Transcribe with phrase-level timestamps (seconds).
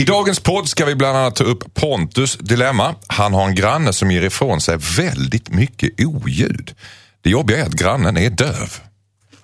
[0.00, 2.94] I dagens podd ska vi bland annat ta upp Pontus dilemma.
[3.06, 6.74] Han har en granne som ger ifrån sig väldigt mycket oljud.
[7.22, 8.80] Det jobbiga är att grannen är döv.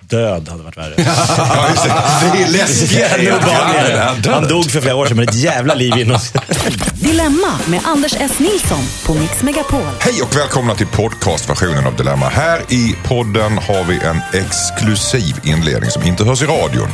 [0.00, 0.95] Död hade varit värre.
[0.96, 1.03] Det.
[2.38, 4.27] det är läskigare död.
[4.27, 6.19] Han dog för flera år sedan, men ett jävla liv inom
[6.95, 8.38] Dilemma med Anders S.
[8.38, 9.81] Nilsson på Mix Megapol.
[10.01, 12.29] Hej och välkomna till podcastversionen av Dilemma.
[12.29, 16.88] Här i podden har vi en exklusiv inledning som inte hörs i radion.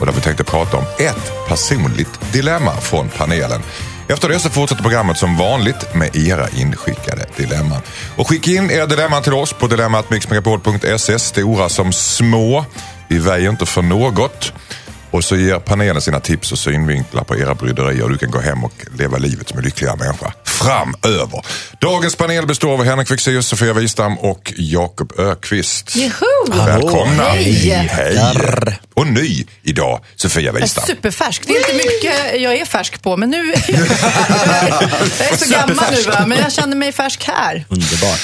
[0.00, 3.62] Och där vi tänkte prata om ett personligt dilemma från panelen.
[4.08, 7.80] Efter det så fortsätter programmet som vanligt med era inskickade dilemman.
[8.16, 12.64] Och skicka in era dilemman till oss på dilemmatmixmegapol.se, stora som små.
[13.08, 14.52] Vi väjer inte för något.
[15.10, 18.40] Och så ger panelen sina tips och synvinklar på era bryderier och du kan gå
[18.40, 21.42] hem och leva livet som en lyckligare människa framöver.
[21.80, 25.96] Dagens panel består av Henrik Fexeus, Sofia Wistam och Jakob Ökvist.
[25.96, 26.66] Juhu!
[26.66, 27.22] Välkomna!
[27.22, 27.88] Hej.
[27.90, 28.78] Hej!
[28.94, 30.84] Och ny idag, Sofia Wistam.
[30.86, 31.46] superfärsk.
[31.46, 33.36] Det är inte mycket jag är färsk på, men nu...
[33.68, 33.78] jag
[35.32, 36.24] är så gammal nu, va?
[36.26, 37.64] men jag känner mig färsk här.
[37.68, 38.20] Underbart.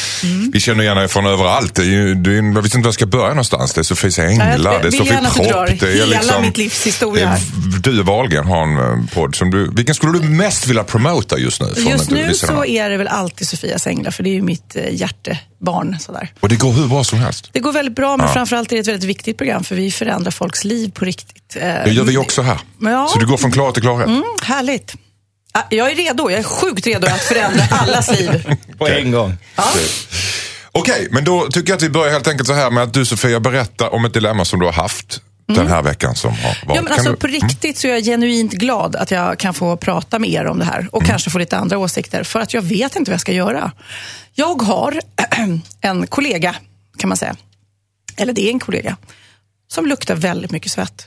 [0.53, 1.75] Vi känner igen er från överallt.
[1.75, 3.73] Det är ju, det är, jag vet inte var jag ska börja någonstans.
[3.73, 5.81] Det är Sofies Änglar, det är vill Sofie gärna att du drar Propp.
[5.81, 7.41] Det är hela liksom, mitt livs historia här.
[7.83, 9.71] Du och Wahlgren har en eh, podd som du...
[9.71, 11.69] Vilken skulle du mest vilja promota just nu?
[11.91, 14.95] Just nu så är det väl alltid Sofias Änglar, för det är ju mitt eh,
[14.95, 15.97] hjärtebarn.
[16.01, 16.33] Sådär.
[16.41, 17.49] Och det går hur bra som helst.
[17.53, 20.31] Det går väldigt bra, men framförallt är det ett väldigt viktigt program, för vi förändrar
[20.31, 21.57] folks liv på riktigt.
[21.57, 22.59] Eh, Det gör vi också här.
[22.81, 23.09] Ja.
[23.13, 24.09] Så du går från klarhet till klarhet.
[24.09, 24.95] Mm, härligt.
[25.53, 26.31] Ah, Jag är redo.
[26.31, 28.57] Jag är sjukt redo att förändra allas liv.
[28.79, 29.37] På en gång.
[30.73, 33.05] Okej, men då tycker jag att vi börjar helt enkelt så här med att du
[33.07, 36.63] Sofia berättar om ett dilemma som du har haft den här veckan som har varit.
[36.65, 36.77] Mm.
[36.77, 39.77] Ja, men alltså, du- På riktigt så är jag genuint glad att jag kan få
[39.77, 41.09] prata med er om det här och Mm.
[41.11, 43.73] kanske få lite andra åsikter, för att jag vet inte vad jag ska göra.
[44.35, 45.01] Jag har
[45.81, 46.55] en kollega,
[46.99, 47.37] kan man säga,
[48.17, 48.97] eller det är en kollega,
[49.69, 51.07] som luktar väldigt mycket svett.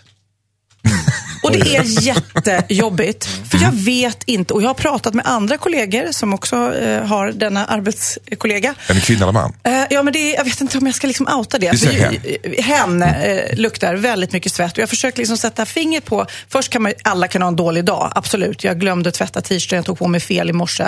[1.48, 6.12] Och det är jättejobbigt, för jag vet inte, och jag har pratat med andra kollegor
[6.12, 8.76] som också eh, har denna arbetskollega.
[8.88, 9.54] Det kvinna eller man?
[9.64, 11.78] Eh, ja, men det är, jag vet inte om jag ska liksom outa det.
[11.80, 12.14] Säger För
[12.50, 16.70] ju- hen eh, luktar väldigt mycket svett och jag försöker liksom sätta fingret på, först
[16.70, 18.64] kan man alla kan ha en dålig dag, absolut.
[18.64, 20.84] Jag glömde tvätta t-shirten, jag tog på mig fel i morse.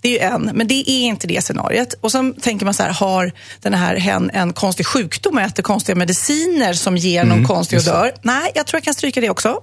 [0.00, 1.94] Det är ju en, men det är inte det scenariet.
[2.00, 3.32] Och så tänker man så här, har
[3.62, 8.12] den här hen en konstig sjukdom och äter konstiga mediciner som ger någon konstig odör?
[8.22, 9.60] Nej, jag tror jag kan stryka det också.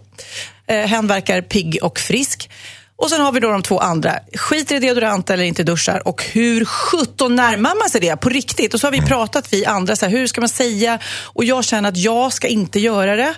[0.68, 2.50] Eh, hen verkar pigg och frisk.
[2.96, 4.20] Och sen har vi då de två andra.
[4.36, 6.08] Skiter i deodorant eller inte duschar.
[6.08, 8.74] Och hur sjutton närmar man sig det på riktigt?
[8.74, 11.00] Och så har vi pratat, vi andra, så här, hur ska man säga?
[11.24, 13.34] Och jag känner att jag ska inte göra det.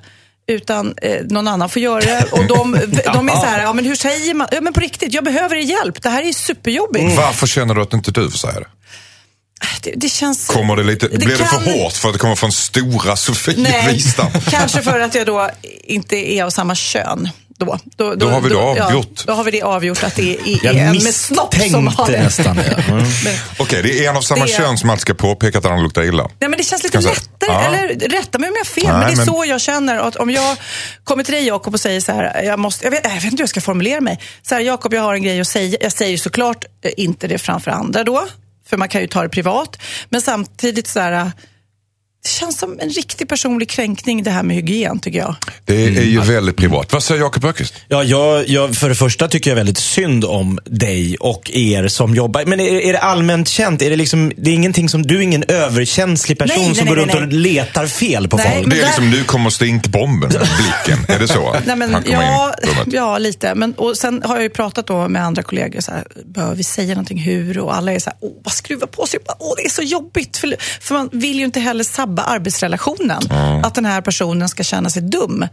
[0.47, 2.23] Utan eh, någon annan får göra det.
[2.31, 2.71] Och de,
[3.13, 4.47] de är så här, ja men hur säger man?
[4.51, 6.01] Ja men på riktigt, jag behöver er hjälp.
[6.01, 7.17] Det här är superjobbigt.
[7.17, 8.67] Varför känner du att inte du får säga det?
[9.83, 10.47] Det, det känns...
[10.47, 13.55] Kommer det lite, blir det kan- för hårt för att det kommer från stora Sofie
[13.57, 14.27] Nej, Wistam?
[14.49, 15.49] kanske för att jag då
[15.83, 17.29] inte är av samma kön.
[17.57, 19.23] Då, då, Då har vi det ja, avgjort.
[19.25, 22.11] då har vi det avgjort att det är, Jag är en med snopp som har
[22.11, 22.23] det.
[22.23, 22.83] nästan det.
[22.87, 22.97] Mm.
[23.23, 25.83] Men, Okej, det är en av samma Det- kön som alltid ska påpeka att han
[25.83, 26.23] luktar illa.
[26.39, 27.21] Nej, men det känns lite lättare?
[27.47, 27.61] Ja.
[27.63, 29.97] eller rätta mig om jag har fel, Nej, men det är men- så jag känner.
[29.97, 30.57] Att om jag
[31.03, 33.35] kommer till dig Jakob och säger så här, jag, måste, jag, vet, jag vet inte
[33.35, 34.19] hur jag ska formulera mig.
[34.41, 35.77] Så här, Jakob, jag har en grej att säga.
[35.81, 38.27] Jag säger såklart eh, inte det framför andra då,
[38.65, 39.81] för man kan ju ta det privat.
[40.09, 41.31] Men samtidigt så här,
[42.25, 45.35] det känns som en riktig personlig kränkning det här med hygien tycker jag.
[45.65, 46.03] Det är Mm.
[46.09, 46.93] ju väldigt privat.
[46.93, 47.73] Vad säger Jakob Öqvist?
[47.87, 52.15] Ja, jag, jag, för det första tycker jag väldigt synd om dig och er som
[52.15, 52.45] jobbar.
[52.45, 53.81] Men är, är det allmänt känt?
[53.81, 56.87] Är det, liksom, det är ingenting som, du är ingen överkänslig person Nej, nej, som
[56.87, 57.23] går runt nej.
[57.23, 58.69] och letar fel på Nej, folk?
[58.69, 61.15] Det är där- liksom, nu kommer stinkbomben, blicken.
[61.15, 61.55] Är det så?
[61.65, 62.53] Nej, men, ja,
[62.85, 63.55] ja, lite.
[63.55, 66.63] Men, och sen har jag ju pratat då med andra kollegor, så här, bör vi
[66.63, 67.57] säga någonting hur?
[67.59, 69.19] Och alla är så här, åh, vad skruva på sig.
[69.39, 70.37] Åh, det är så jobbigt.
[70.37, 73.21] För, för man vill ju inte heller sabba arbetsrelationen.
[73.63, 75.47] Att den här personen ska känna sig dum.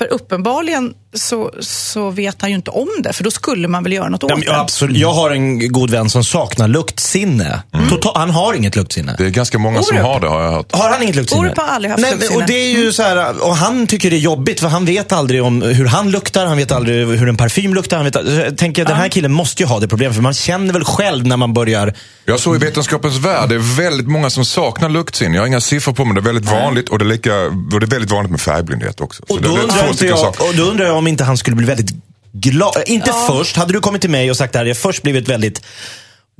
[0.00, 3.92] För uppenbarligen så, så vet han ju inte om det, för då skulle man väl
[3.92, 4.60] göra något åt det.
[4.60, 4.96] absolut.
[4.96, 7.62] Jag har en god vän som saknar luktsinne.
[7.90, 9.14] Total, han har inget luktsinne.
[9.18, 10.06] Det är ganska många som Orup.
[10.06, 10.72] har det har jag hört.
[10.72, 11.40] Har han inget luktsinne?
[11.40, 12.42] Orup har aldrig haft Nej, luktsinne.
[12.42, 15.12] Och det är ju så här, och han tycker det är jobbigt för han vet
[15.12, 17.96] aldrig om hur han luktar, han vet aldrig hur en parfym luktar.
[17.96, 20.72] Han vet, jag tänker, den här killen måste ju ha det problemet för man känner
[20.72, 21.94] väl själv när man börjar
[22.24, 25.34] Jag såg i Vetenskapens Värld, det är väldigt många som saknar luktsinne.
[25.34, 27.80] Jag har inga siffror på men det är väldigt vanligt och det är, lika, och
[27.80, 29.22] det är väldigt vanligt med färgblindhet också.
[29.28, 30.48] Så Och då, undrar stycken jag, saker.
[30.48, 31.90] och då undrar jag om inte han skulle bli väldigt
[32.32, 32.74] glad.
[32.86, 35.62] Inte först, hade du kommit till mig och sagt det här, jag först blivit väldigt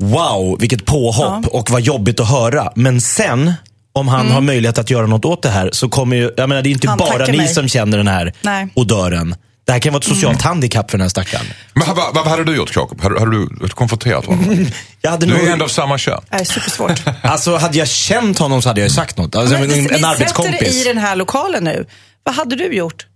[0.01, 2.73] wow, vilket påhopp och vad jobbigt att höra.
[2.77, 3.53] Men sen,
[3.93, 6.63] om han har möjlighet att göra något åt det här, så kommer ju, jag menar
[6.63, 7.49] det är inte Han bara ni mig.
[7.49, 8.69] som känner den här Nej.
[8.75, 9.35] odören.
[9.65, 11.47] Det här kan vara ett socialt handikapp för den här stackaren.
[11.75, 13.01] Men vad, vad, vad hade du gjort Jakob?
[13.03, 14.67] Hade, hade du konfronterat honom?
[15.03, 16.21] Jag hade Du är nog, ändå av samma kön.
[16.31, 17.01] Det är supersvårt.
[17.23, 19.35] alltså hade jag känt honom så hade jag ju sagt något.
[19.37, 20.59] Alltså, Men vi- en, vi en sätter arbetskompis.
[20.61, 21.87] dig i den här lokalen nu.
[22.25, 23.07] Vad hade du gjort?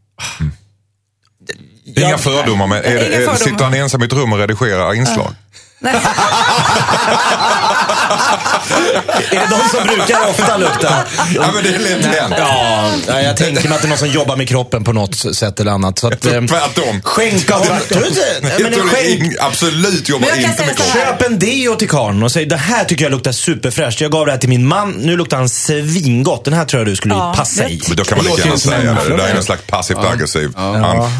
[1.96, 2.19] Inga Ja.
[2.19, 5.34] fördomar, men är Inga det, är, sitter han ensam i ett rum och redigerar inslag?
[9.31, 10.94] Är det de som brukar ofta lukta?
[11.34, 12.34] Ja, men det är lätt hänt.
[12.38, 15.14] Ja, ja, jag tänker mig att det är någon som jobbar med kroppen på något
[15.36, 15.98] sätt eller annat.
[15.98, 17.02] Så att, ehm, Tvärtom.
[17.04, 17.78] Skänka honom...
[17.88, 18.22] Tror du inte?
[18.62, 20.92] Men skänk, absolut jobbar Men jag inte med kroppen.
[21.00, 21.06] här.
[21.12, 24.00] Köp en deo till karln och säg det här tycker jag luktar superfräscht.
[24.00, 26.44] Jag gav det här till min man, nu luktar han svingott.
[26.44, 27.82] Den här tror jag du skulle Ja, passa det- i.
[27.88, 29.08] Men då kan man lika gärna säga det.
[29.08, 30.50] Det där är en en slags passivt aggressiv.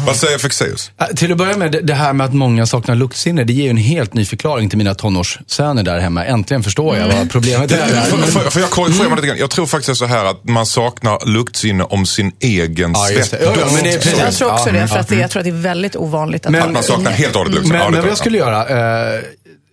[0.05, 0.91] Vad säger Fexeus?
[1.01, 3.63] Äh, Till att börja med, det- det här med att många saknar luktsinne, det ger
[3.63, 6.25] ju en helt ny förklaring till mina tonårssöner där hemma.
[6.25, 7.77] Äntligen förstår jag vad problemet är.
[7.77, 8.01] där.
[8.09, 9.37] Får, Men- får, får jag korrigera mig lite grann?
[9.37, 13.39] Jag tror faktiskt så här att man saknar luktsinne om sin egen Ja, just det.
[13.43, 14.19] Ja, ja, men det är precis.
[14.19, 16.45] Jag tror också det, mm, för att det, jag tror att det är väldigt ovanligt
[16.45, 17.79] att Men- Att man saknar helt och hållet luktsinne.
[17.79, 19.21] Men, men vad jag skulle göra, eh,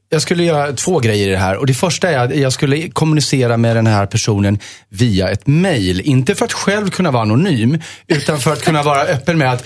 [0.08, 1.56] jag skulle göra två grejer i det här.
[1.56, 4.58] Och det första är att jag skulle kommunicera med den här personen
[4.88, 6.00] via ett mail.
[6.00, 9.64] Inte för att själv kunna vara anonym, utan för att kunna vara öppen med att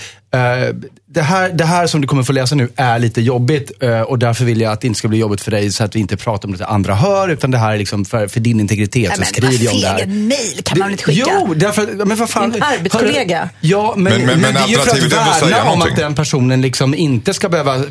[1.09, 4.19] det, här, det här som du kommer få läsa nu är lite jobbigt eh, och
[4.19, 6.17] därför vill jag att det inte ska bli jobbigt för dig så att vi inte
[6.17, 9.15] pratar om det andra hör, utan det här är liksom för, för din integritet.
[9.17, 10.05] så skriver jag om det här.
[10.05, 11.31] mail kan man väl inte skicka?
[11.39, 12.51] Jo, därför att, men vad fan.
[12.51, 13.49] Din arbetskollega.
[13.59, 15.93] Ja, men, Men- men- men det är ju för att att säga värna om någonting.
[15.93, 17.83] att den personen liksom inte ska behöva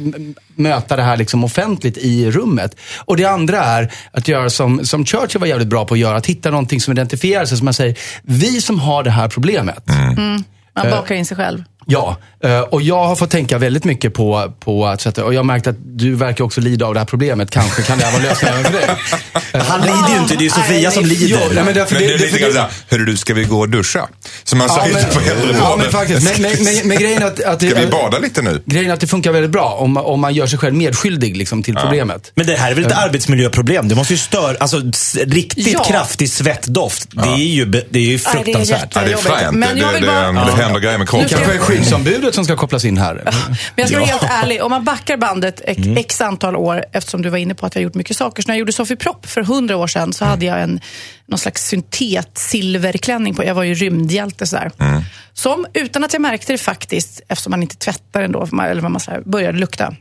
[0.55, 2.77] möta det här liksom offentligt i rummet.
[2.99, 6.17] Och det andra är att göra som, som Churchill var jävligt bra på att göra,
[6.17, 7.59] att hitta någonting som identifierar sig.
[7.59, 9.91] Som man säger, vi som har det här problemet.
[9.91, 10.45] Mm.
[10.77, 11.65] Man bakar in sig själv.
[11.89, 15.39] Ja, eh, och jag har fått tänka väldigt mycket på, på att sätta, och jag
[15.39, 17.51] har märkt att du verkar också lida av det här problemet.
[17.51, 18.87] Kanske kan det här vara lösningen för dig.
[19.63, 21.27] Han lider ju inte, det är Sofia som lider.
[21.29, 23.35] Jo, nej, men därför Men det är det- lite för grann såhär, hörru du, ska
[23.35, 24.09] vi gå och duscha?
[24.45, 25.79] Som man Ja, säger men, på ja, äldreboenden.
[25.79, 26.23] men faktiskt.
[26.41, 28.63] Men, men, men, men grejen är att, att, Ska vi bada lite nu?
[28.67, 31.63] grejen att det funkar väldigt bra om, man- om man gör sig själv medskyldig liksom,
[31.63, 32.33] till problemet.
[32.35, 33.89] Men det här är väl ett arbetsmiljöproblem?
[33.89, 34.83] Det måste ju störa, alltså
[35.27, 35.85] riktigt Ja.
[35.85, 37.09] kraftig svettdoft.
[37.13, 38.89] Det är ju, det är ju Nej, det är fruktansvärt.
[38.95, 39.57] Ja, det är fränt.
[39.57, 41.29] Men Det, jag det, vill det, bara- det händer grejer med kroppen.
[41.77, 43.15] Skyddsombudet som ska kopplas in här.
[43.25, 43.33] Men
[43.77, 44.17] jag ska vara Ja.
[44.19, 47.67] helt ärlig, om man backar bandet x, x antal år, eftersom du var inne på
[47.67, 48.43] att jag har gjort mycket saker.
[48.43, 50.81] Så när jag gjorde Sofie Propp för hundra år sedan så hade jag en
[51.29, 53.45] någon slags syntet-silverklänning på.
[53.45, 54.71] Jag var ju rymdhjälte sådär.
[55.35, 59.01] Som, utan att jag märkte det faktiskt, eftersom man inte tvättar ändå, eller vad man
[59.01, 59.95] säger, började lukta.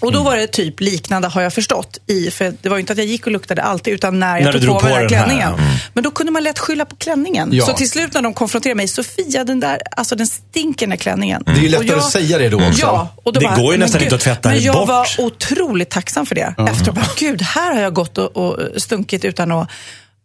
[0.00, 2.92] Och då var det typ liknande, har jag förstått, i, för det var ju inte
[2.92, 5.00] att jag gick och luktade alltid, utan när jag När tog drog på mig på
[5.00, 5.78] den här den här, klänningen.
[5.94, 7.48] Men då kunde man lätt skylla på klänningen.
[7.52, 7.66] Ja.
[7.66, 10.96] Så till slut när de konfronterade mig, Sofia, den där, alltså den stinker den här
[10.98, 11.42] klänningen.
[11.46, 12.80] Det är ju lättare jag- att säga det då också.
[12.80, 14.64] Ja, och då Det bara, går ju men nästan gud, inte att tvätta Men det
[14.64, 14.88] jag bort.
[14.88, 16.54] var otroligt tacksam för det.
[16.70, 19.70] Efteråt bara, gud, här har jag gått och, och stunkit utan att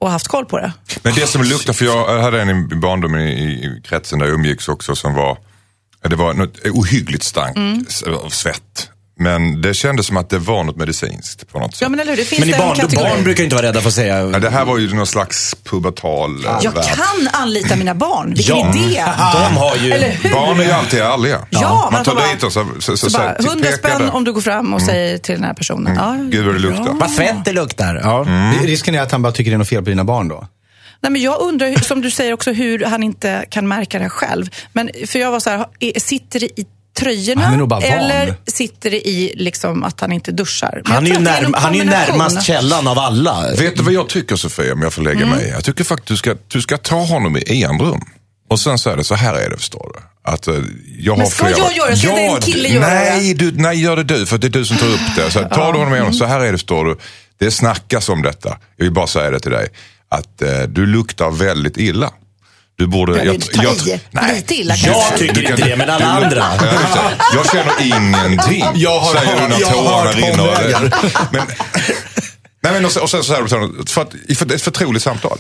[0.02, 0.74] och haft koll på det.
[1.04, 4.34] Men det som luktar, för jag hade en i barndomen i, i kretsen där jag
[4.34, 5.38] umgicks också som var,
[6.10, 7.86] det var något ohyggligt stank Mm.
[8.24, 8.90] av svett.
[9.22, 11.82] Men det kändes som att det var något medicinskt på något sätt.
[11.82, 12.18] Ja, men eller hur?
[12.18, 14.22] Det finns Men i barn, barn brukar inte vara rädda för att säga...
[14.22, 18.34] Ja, det här var ju någon slags pubertal eh, Jag kan anlita mina barn.
[18.34, 18.76] Vilken Ja.
[18.76, 19.04] idé!
[19.34, 19.90] De har ju...
[20.34, 21.40] Barn är ju alltid ärliga.
[21.50, 24.24] Ja, Man tar bara- dit och så, så, så, Så bara, så, 100 spänn om
[24.24, 25.96] du går fram och säger till den här personen.
[25.96, 26.94] Ja, Gud vad det luktar.
[27.00, 28.00] Vad fett det luktar.
[28.04, 28.26] Ja.
[28.66, 30.48] Risken är att han bara tycker det är något fel på dina barn då.
[31.04, 34.50] Nej, men jag undrar, som du säger också, hur han inte kan märka det själv.
[34.74, 36.66] Men, för jag var så här, är- sitter det i
[37.00, 37.42] tröjorna?
[37.42, 37.90] Han är nog bara van.
[37.90, 40.82] eller sitter det i liksom, att han inte duschar?
[40.86, 43.52] Men Han är, ju det närm- han är närmast källan av alla.
[43.58, 45.30] Vet du vad jag tycker Sofia, om jag får lägga Mm.
[45.30, 45.50] mig?
[45.50, 48.02] Jag tycker faktiskt du ska, du ska ta honom i enrum.
[48.50, 50.00] Och sen så är det så här är det förstår du.
[50.32, 50.56] Att, eh,
[51.00, 51.58] jag Men ska flera...
[51.60, 51.96] jag göra det?
[51.98, 54.26] Ska inte en kille göra nej, du, nej, gör det du.
[54.26, 55.32] För det är du som tar upp det.
[55.32, 56.98] Så här, tar du honom i enrum, så här är det förstår du.
[57.40, 58.58] Det snackas om detta.
[58.78, 59.68] Jag vill bara säga det till dig.
[60.10, 62.12] Att eh, du luktar väldigt illa.
[62.82, 63.24] Du borde...
[63.26, 64.00] Jag vill ta i.
[64.36, 64.76] Lite illa.
[64.76, 66.46] Jag tycker inte det, men alla andra.
[67.36, 70.94] Jag känner ingenting, Jag har säger du när jag har tårarna rinner.
[71.32, 71.42] Men,
[72.64, 75.04] nej, men och, sen- och sen så här, för att, för det är ett förtroligt
[75.04, 75.38] samtal.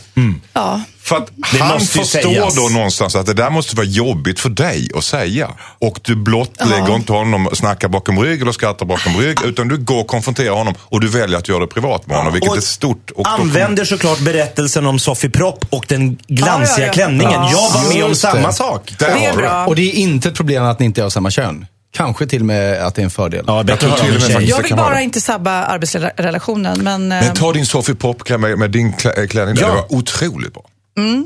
[0.54, 0.82] Ja.
[1.04, 2.56] För att Det han förstår sägas.
[2.56, 5.50] då någonstans att det där måste vara jobbigt för dig att säga.
[5.80, 9.38] Och du blottlägger inte honom och snackar bakom rygg eller skrattar bakom rygg.
[9.46, 12.34] Utan du går och konfronterar honom och du väljer att göra det privat med honom.
[12.34, 13.12] Vilket Och är stort.
[13.16, 16.94] Och Använder såklart berättelsen om Sofie Propp och den glansiga Ja, ja, ja.
[16.94, 17.32] klänningen.
[17.34, 18.16] Ja, jag var med om det.
[18.16, 18.94] samma sak.
[19.00, 19.66] Det bra.
[19.66, 21.66] Och det är inte ett problem att ni inte är av samma kön.
[21.94, 23.44] Kanske till och med att det är en fördel.
[23.48, 27.08] Ja, bättre tror till och med Jag vill bara inte sabba arbetsrelationen, men...
[27.08, 29.62] Men eh, ta din Sofie Pop med, med din klä- klänning där.
[29.62, 29.68] Ja.
[29.68, 30.64] Det var otroligt bra.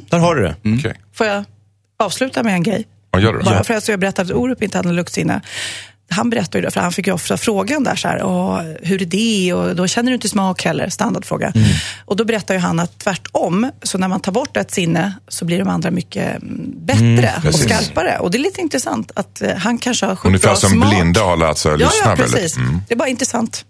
[0.10, 0.56] Där har du det.
[0.80, 0.94] Okej.
[1.14, 1.44] Får jag
[2.00, 2.88] avsluta med en grej?
[3.12, 3.44] Ja, gör det.
[3.44, 3.64] Bara Ja.
[3.64, 5.42] för att jag berättade att Orup inte hade någon luktsinne.
[6.10, 9.06] Han berättade ju för han fick ju ofta frågan där så här, "Åh, hur är
[9.06, 9.54] det?
[9.54, 11.52] Och då känner du inte smak heller, standardfråga.
[11.56, 11.68] Mm.
[12.06, 15.46] Och då berättar ju han att tvärtom, så när man tar bort ett sinne så
[15.46, 17.64] blir de andra mycket mm, bättre och precis.
[17.64, 18.18] skarpare.
[18.20, 20.90] Och det är lite intressant att eh, han kanske har sjukt Ungefär bra som smak.
[20.90, 22.58] blinda har lärt sig att Ja, lyssna ja, precis.
[22.58, 22.82] Mm.
[22.88, 23.66] Det är bara intressant.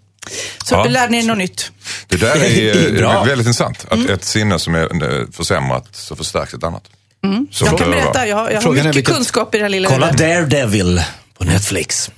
[0.65, 0.84] Så Ja.
[0.84, 1.72] lärde ni er något nytt.
[2.08, 3.86] Det där är är, är väldigt intressant.
[3.89, 4.82] Att ett sinne som är
[5.22, 6.84] eh, försämrat så förstärks ett annat.
[7.51, 9.89] Så Jag kan berätta, jag, har- jag har mycket vilket- kunskap i det här lilla
[9.89, 10.12] Kolla.
[10.12, 11.01] Daredevil
[11.38, 12.12] på Netflix.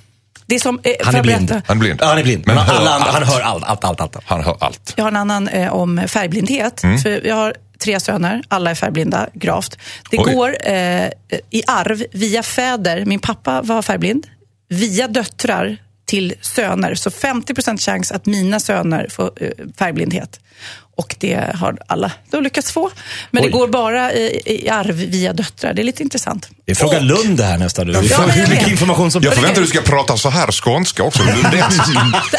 [0.48, 1.62] Det är som, eh, Han är blind.
[1.66, 1.98] Han är blind.
[2.02, 2.42] Ja, han är blind.
[2.46, 3.14] Men Men hör alla andra, allt.
[3.14, 4.00] han hör allt, allt, allt.
[4.00, 4.24] allt.
[4.26, 4.92] Han hör allt.
[4.96, 6.82] Jag har en annan eh, om färgblindhet.
[6.82, 6.98] Mm.
[6.98, 9.78] För jag har tre söner, alla är färgblinda, gravt.
[10.10, 10.34] Det Oj.
[10.34, 11.08] går eh,
[11.50, 13.04] i arv via fäder.
[13.04, 14.26] Min pappa var färgblind.
[14.68, 15.76] Via döttrar
[16.06, 16.94] till söner.
[16.94, 20.40] Så 50 chans att mina söner får eh, färgblindhet.
[20.98, 22.90] Och det har alla då lyckats få.
[23.30, 23.46] Men Oj.
[23.46, 25.72] det går bara i, i arv via döttrar.
[25.72, 26.48] Det är lite intressant.
[26.64, 27.86] Det är Fråga Lund det här nästan.
[27.86, 27.92] Du.
[27.92, 31.02] Ja, hur mycket information som Jag förväntar dig att du ska prata så här skånska
[31.02, 31.22] också.
[31.52, 31.62] Det,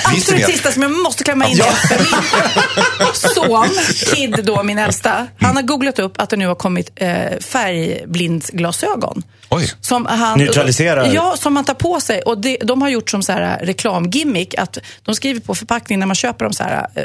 [0.04, 2.00] absolut sista som jag måste klämma in för
[3.00, 3.70] min son,
[4.16, 9.24] Kid då, min äldsta, han har googlat upp att det nu har kommit eh, färgblindsglasögon.
[9.50, 9.72] Oj.
[9.82, 11.14] Som han, Neutraliserar?
[11.14, 12.22] Ja, som man tar på sig.
[12.22, 16.08] Och det, de har gjort som så här reklamgimmick att de skriver på förpackningen när
[16.08, 17.04] man köper dem så här, eh,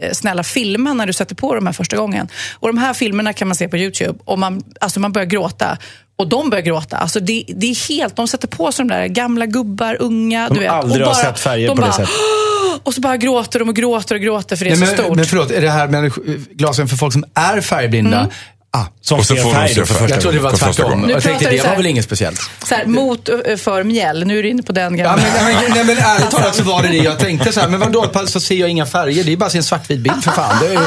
[0.00, 0.42] eh, snälla
[0.78, 2.28] filma när du sätter på dem här första gången.
[2.60, 5.78] Och de här filmerna kan man se på YouTube och man, alltså man börjar gråta.
[6.18, 6.96] Och de börjar gråta.
[6.96, 10.48] Alltså det, det är helt, de sätter på sig de där gamla gubbar, unga.
[10.48, 12.14] De du vet, aldrig och har sett färger de på det bara, sättet.
[12.82, 15.04] Och så bara gråter de och gråter och gråter för det är Nej, så men,
[15.04, 15.16] stort.
[15.16, 16.12] men förlåt, är det här med
[16.50, 18.28] glasögon för folk som är färgblinda?
[18.70, 20.72] Ah, Som Och så ser får färg för första jag trodde det var För första
[20.72, 20.90] tvärtom.
[20.90, 21.06] gången.
[21.06, 22.40] Nu Jag tänkte pratar vi det var väl inget speciellt.
[22.68, 25.22] så här, mot ö, för mjäll, nu är du inne på den Ja, gamla.
[25.24, 26.96] men, nej, men, nej, men ärligt talat så var det det.
[26.96, 29.24] Jag tänkte så här, men vadå, så ser jag inga färger.
[29.24, 30.56] Det är bara att en svartvit bild för fan.
[30.62, 30.80] Det är,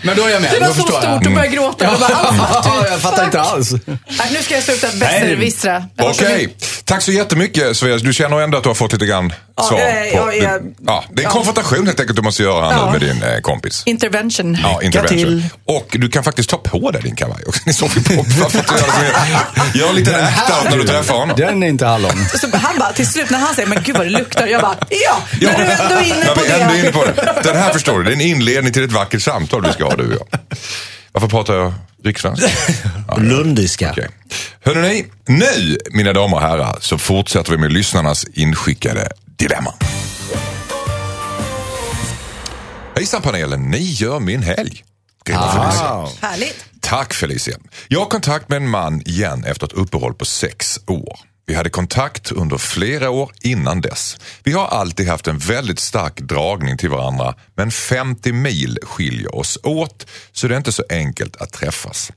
[0.06, 0.50] men då är jag med.
[0.52, 1.02] det var så jag.
[1.02, 1.90] stort och började gråta.
[1.90, 3.72] Och bara, ah, Ja, jag fattar inte alls.
[3.72, 5.84] Nej, nu ska jag sluta besserwissra.
[5.96, 7.96] Jag Okej, mycket- tack så jättemycket Svea.
[7.96, 9.78] Du känner ändå att du har fått lite grann Ja, svar?
[9.80, 11.30] jag- på, jag är- ja, det är en ja.
[11.30, 12.86] konfrontation helt enkelt du måste göra här Ja.
[12.86, 13.82] nu med din eh, kompis.
[13.86, 14.58] Intervention.
[14.62, 15.44] Ja, intervention.
[15.66, 17.60] Och du kan faktiskt ta på dig din kavaj också.
[17.66, 19.12] Ni såg ju på varför det så mer.
[19.80, 21.36] Gör en liten act-out när du träffar honom.
[21.36, 22.24] Den är inte hallon.
[22.40, 24.46] Så han bara, till slut när han säger, men gud vad det luktar.
[24.46, 26.92] Jag bara, ja, Ja, när du ändå är inne på vi ändå inne det.
[26.92, 27.40] på det.
[27.44, 29.96] Den här förstår du, det är en inledning till ett vackert samtal vi ska ha
[29.96, 30.40] du och jag.
[31.12, 31.72] Varför pratar jag
[32.04, 32.46] rikssvenska?
[33.18, 33.90] Lundiska.
[33.90, 34.08] Okej.
[34.64, 39.74] Hörrni, nu mina damer och herrar så fortsätter vi med lyssnarnas inskickade dilemma.
[42.96, 44.84] Hejsan panelen, ni gör min helg.
[45.20, 46.28] Skriver Felicia.
[46.28, 46.64] Härligt.
[46.90, 47.56] Tack Felicia.
[47.88, 51.18] Jag har kontakt med en man igen efter ett uppehåll på sex år.
[51.46, 54.16] Vi hade kontakt under flera år innan dess.
[54.42, 59.58] Vi har alltid haft en väldigt stark dragning till varandra men 50 mil skiljer oss
[59.62, 62.12] åt så det är inte så enkelt att träffas.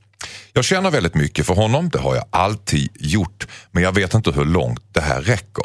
[0.52, 4.30] Jag känner väldigt mycket för honom, det har jag alltid gjort, men jag vet inte
[4.30, 5.64] hur långt det här räcker.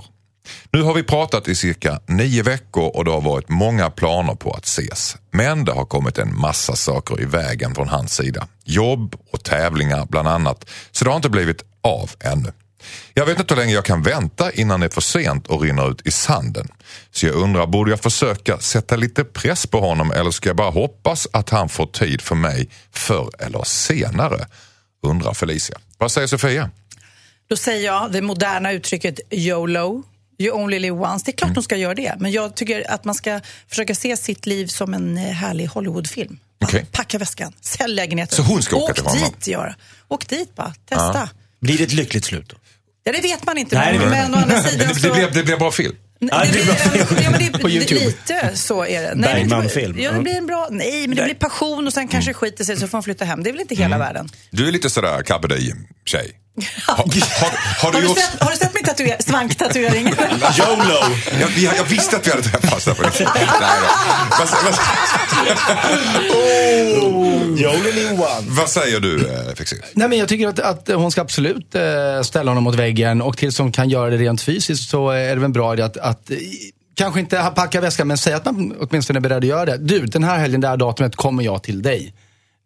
[0.71, 4.51] Nu har vi pratat i cirka nio veckor och det har varit många planer på
[4.51, 5.17] att ses.
[5.31, 8.47] Men det har kommit en massa saker i vägen från hans sida.
[8.65, 10.69] Jobb och tävlingar bland annat.
[10.91, 12.51] Så det har inte blivit av ännu.
[13.13, 15.91] Jag vet inte hur länge jag kan vänta innan det är för sent och rinner
[15.91, 16.67] ut i sanden.
[17.11, 20.69] Så jag undrar, borde jag försöka sätta lite press på honom eller ska jag bara
[20.69, 24.47] hoppas att han får tid för mig förr eller senare?
[25.03, 25.77] Undrar Felicia.
[25.97, 26.69] Vad säger Sofia?
[27.49, 30.03] Då säger jag det moderna uttrycket YOLO.
[30.39, 31.25] You only live once.
[31.25, 32.15] Det är klart de ska göra det.
[32.19, 36.39] Men jag tycker att man ska försöka se sitt liv som en eh, härlig Hollywoodfilm.
[36.63, 36.85] Okej.
[36.91, 38.35] Packa väskan, sälj lägenheten.
[38.35, 39.23] Så hon ska åka Åk till honom?
[39.37, 39.75] dit, göra.
[40.07, 41.29] Åk dit bara, testa.
[41.61, 42.55] Blir det ett lyckligt slut då?
[43.03, 45.07] Ja, det vet man inte, Nej, men, det- men å andra sidan så...
[45.07, 45.95] det, blir, det blir bra film.
[46.19, 47.99] Ja, det blir ja, men det, På YouTube.
[48.05, 49.07] Lite så är det.
[49.07, 49.99] Nej, men det- Bergman-film.
[49.99, 50.67] Ja, det blir en bra...
[50.71, 53.43] Nej, men det blir passion och sen kanske skiter sig så får man flytta hem.
[53.43, 54.29] Det är väl inte hela världen.
[54.51, 55.47] Du är lite sådär carpe
[56.59, 56.83] diem-tjej.
[56.87, 57.03] Har, har,
[57.49, 58.17] har, Har du du, gjort...
[58.19, 60.05] sett, har du sett min tatuer- svanktatuering?
[60.59, 61.15] YOLO!
[61.41, 62.95] Jag, vi- jag visste att vi hade träffats där.
[63.35, 63.45] Nej,
[67.01, 68.47] vad, YOLO live one.
[68.47, 69.81] vad säger du, eh, Fexeus?
[69.93, 73.37] Nej, men jag tycker att, att hon ska absolut eh, ställa honom mot väggen och
[73.37, 75.97] tills hon kan göra det rent fysiskt så är det väl en bra idé att,
[75.97, 76.37] att eh,
[76.95, 79.77] kanske inte packa väskan men säga att man åtminstone är beredd att göra det.
[79.77, 82.13] Du, den här helgen, det här datumet kommer jag till dig.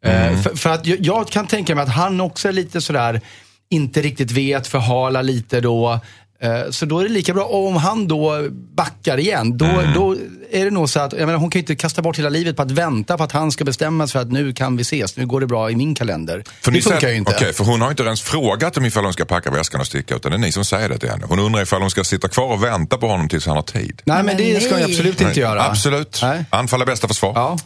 [0.05, 3.21] Eh, för, för att jag, jag kan tänka mig att han också är lite sådär,
[3.69, 5.99] inte riktigt vet, förhalar lite då.
[6.41, 9.57] Eh, Så då är det lika bra om han då backar igen.
[9.57, 10.15] Då, då
[10.51, 12.55] är det nog så att, jag menar, hon kan ju inte kasta bort hela livet
[12.55, 15.17] på att vänta på att han ska bestämma sig för att nu kan vi ses,
[15.17, 16.43] nu går det bra i min kalender.
[16.61, 17.31] För det ni funkar säger- ju inte.
[17.35, 20.15] Okej, för hon har inte ens frågat om ifall hon ska packa väskan och sticka
[20.15, 21.25] utan det är ni som säger det till henne.
[21.29, 24.01] Hon undrar ifall hon ska sitta kvar och vänta på honom tills han har tid.
[24.05, 24.91] Nej, men det ska jag nej.
[24.91, 25.63] absolut inte göra.
[25.63, 26.19] Absolut.
[26.23, 26.45] Nej.
[26.49, 27.31] Anfall är bästa försvar.
[27.35, 27.57] Ja.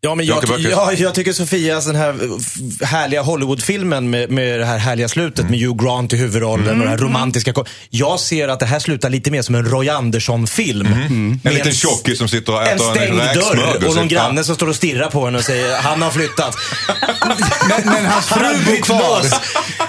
[0.00, 0.70] Ja, men jag, Jakob Öqvist.
[0.70, 5.50] ja, jag tycker Sofias den här f- härliga Hollywoodfilmen med, med det här härliga slutet
[5.50, 7.52] med Hugh Grant i huvudrollen och det här romantiska.
[7.52, 10.86] ko- Jag ser att det här slutar lite mer som en Roy Andersson-film.
[10.86, 13.50] En Med liten s- tjockis som sitter och En äter en, stängd räksmörgås.
[13.80, 16.56] dörr och någon granne som står och stirrar på henne och säger han har flyttat.
[17.68, 19.22] Men, men hans fru bor kvar.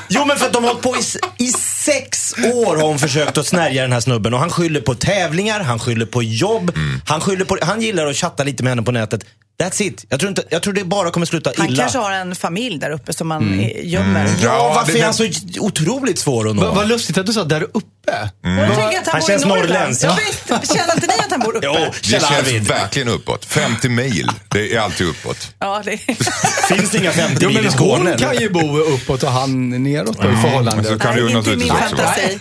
[0.09, 0.95] Jo men för att de har hållit på
[1.39, 1.47] i, i
[1.85, 5.59] sex år har hon försökt att snärja den här snubben och han skyller på tävlingar,
[5.59, 6.71] han skyller på jobb,
[7.05, 9.21] han skyller på, han gillar att chatta lite med henne på nätet.
[9.63, 10.05] That's it.
[10.09, 11.81] Jag tror, inte, jag tror det bara kommer sluta Han illa.
[11.83, 14.25] kanske har en familj där uppe som man eh, gömmer.
[14.25, 15.27] Ja, Ja, varför det- är han så
[15.59, 16.61] otroligt svår att nå?
[16.61, 17.85] Vad vad lustigt att du sa där uppe.
[18.09, 18.29] Uppe.
[18.43, 19.69] Och jag tänker att han, Han bor känns i Norrland.
[19.69, 20.03] norrländsk.
[20.05, 20.73] Ja, visst.
[20.75, 21.65] Känner inte ni att han bor uppe?
[21.67, 22.67] Jo, Det känns Arvid.
[22.67, 23.45] verkligen uppåt.
[23.45, 25.37] 50 mil, det är alltid uppåt.
[25.59, 25.97] Ja, det...
[26.69, 28.09] Finns det inga 50 Jo, mil men i Skåne?
[28.09, 30.83] hon kan ju bo uppåt och han neråt då, i förhållande.
[30.83, 32.39] så kan Nej, inte i min fantasi.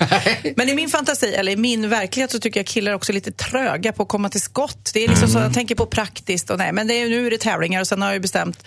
[0.57, 3.33] Men i min fantasi, eller i min verklighet, så tycker jag killar också är lite
[3.33, 4.91] tröga på att komma till skott.
[4.95, 7.31] Det är liksom så, jag tänker på praktiskt och nej, men det är, nu är
[7.31, 8.63] det tävlingar och sen har jag ju bestämt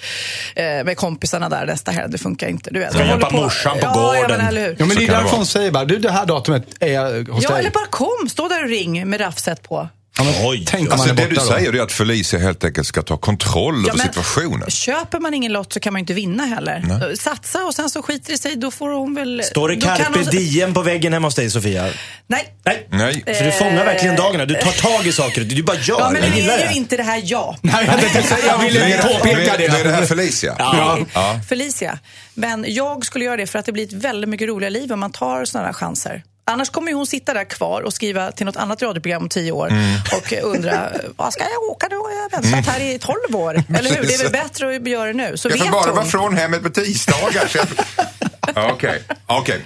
[0.56, 2.70] eh, med kompisarna där nästa helg, det funkar inte.
[2.70, 4.38] Du vet, Ska jag hjälpa håller morsan på ja, Ja, gården.
[4.38, 4.76] men eller hur.
[4.80, 7.44] Ja, men det är därför hon säger bara, du det här datumet är jag hos
[7.44, 7.60] Ja, dig.
[7.60, 9.90] eller bara kom, stå där och ring med raffset på.
[10.18, 10.64] Ja, men Oj.
[10.68, 11.42] Tänk om Alltså det du då.
[11.42, 14.70] säger är att Felicia helt enkelt ska ta kontroll Ja, över situationen.
[14.70, 17.16] Köper man ingen lott så kan man inte vinna heller.
[17.16, 19.42] Satsa och sen så skiter det sig, då får hon väl...
[19.44, 21.88] Står det carpe hon- diem på väggen hemma hos dig Sofia?
[22.28, 22.54] Nej.
[22.66, 22.88] Nej.
[22.90, 23.24] Nej.
[23.38, 24.46] Så du fångar verkligen dagarna.
[24.46, 25.42] Du tar tag i saker.
[25.42, 26.00] Du bara gör.
[26.00, 26.74] Ja, men det gillar är ju det.
[26.74, 27.56] inte det här jag.
[27.62, 29.72] Nej, jag, säga- Nu ville det, påpeka nu det.
[29.74, 30.56] nu är det här Felicia.
[30.60, 30.98] Ja.
[31.14, 31.40] Ja.
[31.50, 32.00] Felicia.
[32.34, 35.00] Men jag skulle göra det för att det blir ett väldigt mycket roligare liv om
[35.00, 36.24] man tar sådana här chanser.
[36.52, 39.68] Annars kommer hon sitta där kvar och skriva till något annat radioprogram om tio år
[39.70, 40.00] Mm.
[40.16, 41.96] och undra, vad ska jag åka nu?
[41.96, 43.64] Jag har väntat här i tolv år.
[43.78, 44.08] Eller hur?
[44.08, 45.38] Det är väl bättre att göra det nu.
[45.38, 45.96] Så Jag får bara hon.
[45.96, 47.52] vara från hemmet på tisdagar.
[47.54, 49.04] jag- Okej.
[49.26, 49.66] Okej.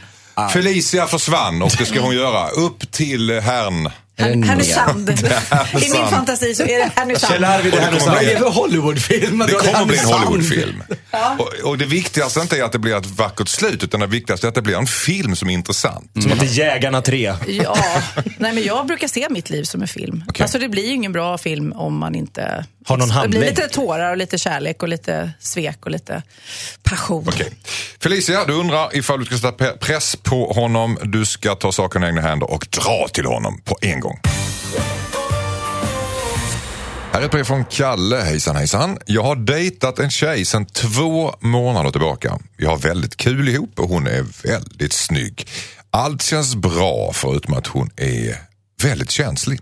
[0.53, 2.49] Felicia försvann och det ska hon göra.
[2.49, 3.89] Upp till Härn.
[4.17, 5.09] Här- Härnösand.
[5.09, 6.09] I min Härnösand.
[6.09, 7.33] fantasi så är det Härnösand.
[7.33, 8.17] Kjell Arvid det kommer Vad Härnösand.
[8.27, 9.37] är det för Hollywoodfilm?
[9.39, 10.23] Det kommer bli en Härnösand.
[10.25, 10.83] Hollywoodfilm.
[11.37, 14.47] Och, och det viktigaste inte är att det blir ett vackert slut utan det viktigaste
[14.47, 16.11] är att det blir en film som är intressant.
[16.13, 17.33] Som heter Jägarna 3.
[17.47, 17.77] Ja,
[18.37, 20.23] nej men jag brukar se mitt liv som en film.
[20.27, 20.43] Okej.
[20.43, 22.65] Alltså det blir ju ingen bra film om man inte...
[22.87, 23.41] Har någon Det blir handling.
[23.41, 26.23] lite tårar och lite kärlek och lite svek och lite
[26.83, 27.25] passion.
[27.27, 27.51] Okej.
[28.01, 30.97] Felicia, du undrar ifall du ska sätta press på honom.
[31.03, 34.19] Du ska ta saken i egna händer och dra till honom på en gång.
[37.11, 38.15] Här är ett brev från Kalle.
[38.15, 38.97] Hejsan hejsan.
[39.05, 42.39] Jag har dejtat en tjej sedan två månader tillbaka.
[42.57, 45.47] Vi har väldigt kul ihop och hon är väldigt snygg.
[45.91, 48.35] Allt känns bra förutom att hon är
[48.83, 49.59] väldigt känslig.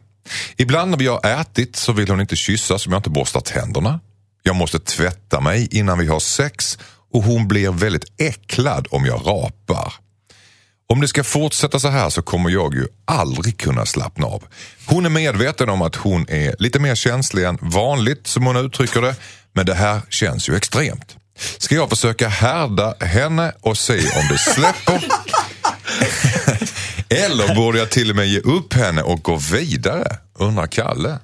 [0.57, 3.99] Ibland när vi har ätit så vill hon inte kyssas om jag inte borstar tänderna.
[4.43, 6.77] Jag måste tvätta mig innan vi har sex
[7.13, 9.93] och hon blir väldigt äcklad om jag rapar.
[10.89, 14.43] Om det ska fortsätta så här så kommer jag ju aldrig kunna slappna av.
[14.85, 19.01] Hon är medveten om att hon är lite mer känslig än vanligt som hon uttrycker
[19.01, 19.15] det.
[19.53, 21.15] Men det här känns ju extremt.
[21.57, 25.03] Ska jag försöka härda henne och se om det släpper?
[27.09, 30.17] Eller borde jag till och med ge upp henne och gå vidare?
[30.39, 31.19] Undrar Kalle.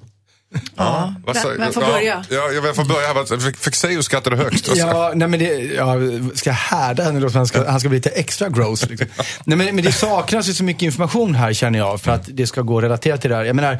[0.75, 2.25] Ja, vad vem- får ja, börja?
[2.29, 3.51] Ja, jag får börja.
[3.51, 4.75] Fick- se och skrattade högst.
[4.75, 5.95] Ja, nej men det, ja,
[6.33, 7.29] ska jag härda henne då?
[7.29, 8.89] Han ska, han ska bli lite extra gross.
[8.89, 9.07] Liksom.
[9.43, 12.47] nej, men, men det saknas ju så mycket information här känner jag för att det
[12.47, 13.43] ska gå att relatera till det här.
[13.45, 13.79] Jag menar,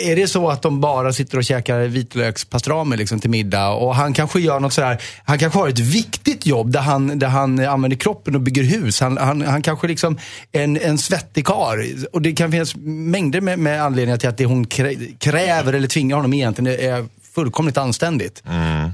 [0.00, 4.12] är det så att de bara sitter och käkar vitlökspastrami liksom, till middag och han
[4.12, 7.96] kanske gör något sådär, han kanske har ett viktigt jobb där han, där han använder
[7.96, 9.00] kroppen och bygger hus.
[9.00, 10.18] Han, han, han kanske liksom
[10.52, 14.38] är en, en svettig kar och det kan finnas mängder med, med anledningar till att
[14.38, 18.42] det hon krä- kräver eller tvingar honom egentligen är fullkomligt anständigt.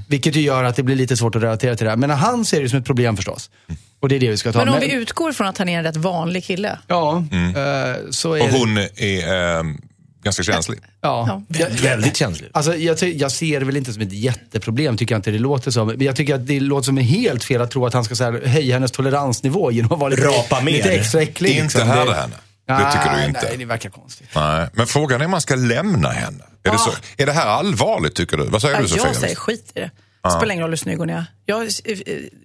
[0.07, 1.97] Vilket ju gör att det blir lite svårt att relatera till det här.
[1.97, 3.49] Men han ser det som ett problem förstås.
[3.99, 4.59] Och det är det vi ska ta.
[4.59, 6.79] Men om vi utgår från att han är en rätt vanlig kille.
[6.87, 8.57] Ja, eh, så är Och det.
[8.57, 9.63] hon är eh,
[10.27, 10.79] ganska känslig.
[11.01, 11.41] Ja.
[11.47, 12.49] Jag, Väldigt känslig.
[12.53, 15.71] Alltså, jag, jag ser det väl inte som ett jätteproblem, tycker jag inte det låter
[15.71, 15.87] som.
[15.87, 18.15] Men jag tycker att det låter som en helt fel att tro att han ska
[18.15, 20.71] så här, höja hennes toleransnivå genom att vara lite, Rapa mer.
[20.71, 21.49] lite extra äcklig.
[21.49, 21.87] Inte liksom.
[21.87, 22.35] härda henne.
[22.67, 23.41] Det tycker du inte.
[23.49, 24.29] Nej, det verkar konstigt.
[24.35, 26.43] Nej, men frågan är om man ska lämna henne.
[26.63, 28.43] Är, det så, är det här allvarligt tycker du?
[28.45, 29.05] Vad säger Ja, du Sofia?
[29.05, 29.91] jag säger skit i det.
[30.23, 31.25] Det spelar ingen roll hur snygg hon är.
[31.45, 31.67] Jag,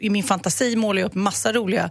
[0.00, 1.90] I min fantasi målar jag upp massa roliga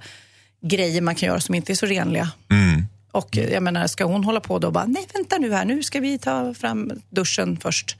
[0.65, 2.29] grejer man kan göra som inte är så renliga.
[2.51, 2.85] Mm.
[3.11, 5.65] Och eh, jag menar, ska hon hålla på då och bara, nej vänta nu här,
[5.65, 7.95] nu ska vi ta fram duschen först.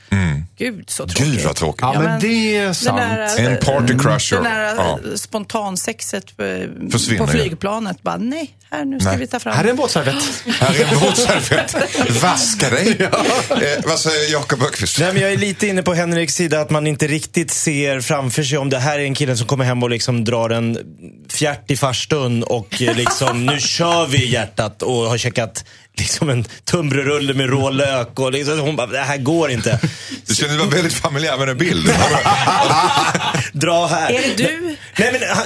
[0.57, 1.19] Gud så tråkigt.
[1.19, 1.31] Mm.
[1.35, 1.81] Gud vad tråkigt.
[1.81, 2.97] Ja, men det är sant.
[2.97, 4.35] Där, En party crusher.
[4.35, 4.99] Den där Ja.
[5.11, 5.17] ja.
[5.17, 6.45] spontansexet eh,
[6.91, 7.39] Försvinner på ju.
[7.39, 8.01] flygplanet.
[8.03, 9.19] Bara, nej, här nu ska Nej.
[9.19, 9.55] vi ta fram.
[9.55, 10.43] Här är en båtservett.
[10.59, 11.75] Här är en våtservett.
[12.23, 12.97] Vaska dig.
[13.51, 14.99] Eh, vad säger Jakob Öqvist?
[14.99, 18.43] Nej, men jag är lite inne på Henriks sida att man inte riktigt ser framför
[18.43, 20.77] sig om det här är en kille som kommer hem och liksom drar en
[21.29, 25.65] fjärt i farstun och eh, liksom nu kör vi hjärtat och har checkat
[25.97, 29.79] liksom en tunnbrödsrulle med rå lök och liksom, hon bara, det här går inte.
[30.25, 31.95] Du känner dig väldigt familjär med den bilden.
[33.53, 34.11] Dra här.
[34.11, 34.75] Är det du?
[34.97, 35.45] Nej men, han,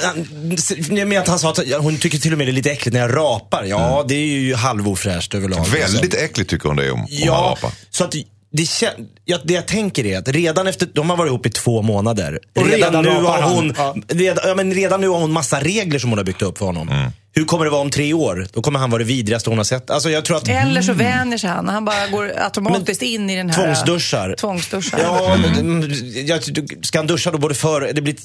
[0.97, 2.93] han, men att han sa att hon tycker till och med det är lite äckligt
[2.93, 3.63] när jag rapar.
[3.63, 5.59] Ja, det är ju halvofräscht överlag.
[5.59, 5.75] alltså.
[5.77, 7.71] väldigt äckligt tycker hon det är om, om Ja, rapar.
[7.89, 8.15] så att
[8.55, 11.49] det, kän- ja, det jag tänker är att redan efter, de har varit ihop i
[11.49, 12.39] två månader.
[12.55, 13.95] Och redan nu rapar har hon, Ja.
[14.07, 16.65] redan, ja, men redan nu har hon massa regler som hon har byggt upp för
[16.65, 16.89] honom.
[16.89, 17.11] Mm.
[17.35, 18.47] Hur kommer det vara om tre år?
[18.53, 19.89] Då kommer han vara det vidrigaste hon har sett.
[19.89, 20.47] Alltså jag tror att...
[20.47, 21.67] Eller så vänjer sig han.
[21.69, 23.63] Han bara går automatiskt in i den här...
[23.63, 24.35] Tvångsduschar.
[24.39, 24.99] Tvångsduschar.
[24.99, 25.91] Ja, men, mm,
[26.25, 28.23] jag, du- ska han duscha då både för, det blir ett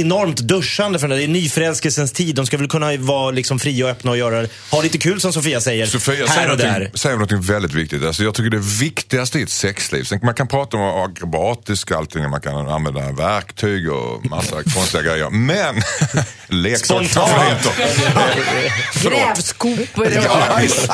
[0.00, 1.16] enormt duschande för det.
[1.16, 2.34] Det är nyförälskelsens tid.
[2.34, 5.32] De ska väl kunna vara liksom fria och öppna och göra, ha lite kul som
[5.32, 5.86] Sofia säger.
[5.86, 6.90] Sofia här säger och där.
[6.94, 8.04] säger någonting väldigt viktigt.
[8.04, 12.30] Alltså jag tycker det viktigaste i ett sexliv, sen man kan prata om akrobatisk allting,
[12.30, 15.30] man kan använda verktyg och massa konstiga grejer.
[15.30, 15.82] Men
[16.48, 17.72] leksaksfavoriter.
[19.10, 20.08] Grävskopor.
[20.24, 20.90] Ja, visst.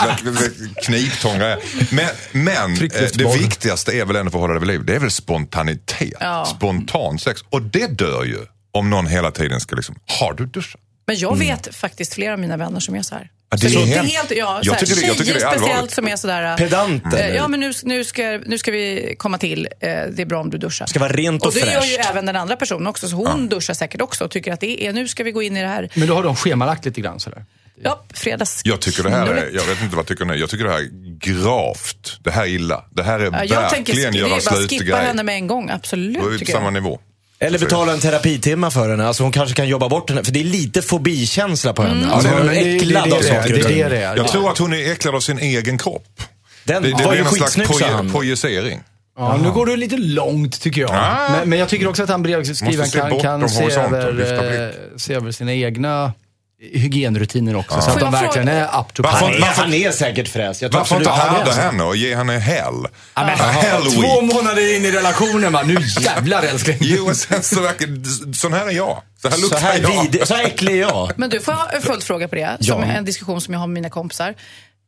[0.85, 1.59] Kniptång grejer.
[1.91, 4.95] Men, men eh, det viktigaste är väl ändå för att hålla det vid liv, det
[4.95, 6.19] är väl spontanitet.
[6.21, 6.45] Ja.
[6.57, 7.41] Spontan sex.
[7.51, 8.39] Och det dör ju
[8.75, 10.81] om någon hela tiden ska liksom, har du duschat?
[11.07, 13.31] Men jag vet faktiskt flera av mina vänner som är så här.
[13.51, 15.41] Ja, det så är det är helt- helt, ja, jag tycker det- jag tycker det
[15.41, 15.63] är allvarligt.
[15.65, 16.57] speciellt som är sådär...
[16.57, 17.29] Pedanter.
[17.31, 19.69] eh, Ja, men nu, nu, ska, nu ska vi komma till.
[19.81, 20.87] Eh, det är bra om du duschar.
[20.87, 22.11] Ska vara rent och Och det gör ju fräscht.
[22.11, 23.09] även den andra personen också.
[23.09, 25.57] Så hon duschar säkert också och tycker att det är, nu ska vi gå in
[25.57, 25.89] i det här.
[25.95, 27.45] Men då har de schemalagt lite grann sådär.
[27.83, 28.61] Ja, fredags.
[28.65, 30.79] Jag tycker det här är, jag vet inte vad tycker ni, jag tycker det här
[30.79, 32.19] är gravt.
[32.25, 32.85] Det här är illa.
[32.91, 35.07] Det här är Ja, jag tänker verkligen det göra är bara slut skippa grej.
[35.07, 35.67] henne med en gång.
[35.67, 36.73] Då är Absolut, vi på samma jag.
[36.73, 37.01] nivå.
[37.39, 39.07] Eller betala en terapitimma för henne.
[39.07, 40.25] Alltså hon kanske kan jobba bort henne.
[40.25, 42.11] För det är lite fobikänsla på henne.
[42.13, 43.77] Alltså, Ja, hon är äcklad av saker och det- ting.
[43.79, 44.01] det är det.
[44.01, 46.23] Jag tror att hon är äcklad av sin egen kropp.
[46.65, 48.13] Den Det, det, var ju skitsnygg sa han.
[48.13, 48.81] projicering.
[49.19, 50.91] Ja, nu går du lite långt tycker jag.
[50.95, 51.29] Ah.
[51.33, 55.31] Men, men jag tycker också att han brevskrivaren kan, kan se, över, eh, se över
[55.33, 56.13] sina egna
[56.61, 57.81] hygienrutiner också.
[57.81, 60.63] Så att de verkligen fråga- är up to Varför- är, han är säkert fräs.
[60.63, 61.61] Jag tror Varför inte han är härda så.
[61.61, 62.75] henne och ge henne hell?
[63.15, 64.35] Ja, men, Hell två week.
[64.35, 66.77] månader in i relationen va, nu jävlar älskling.
[66.81, 67.89] Jo, och sen så verkar
[68.35, 69.03] sån här är jag.
[69.23, 70.03] Så här Så luktar här, jag.
[70.13, 71.13] vid, så här äcklig är jag.
[71.17, 72.57] Men du, får jag en följdfråga på det?
[72.61, 72.75] Ja.
[72.75, 74.35] Som en diskussion som jag har med mina kompisar.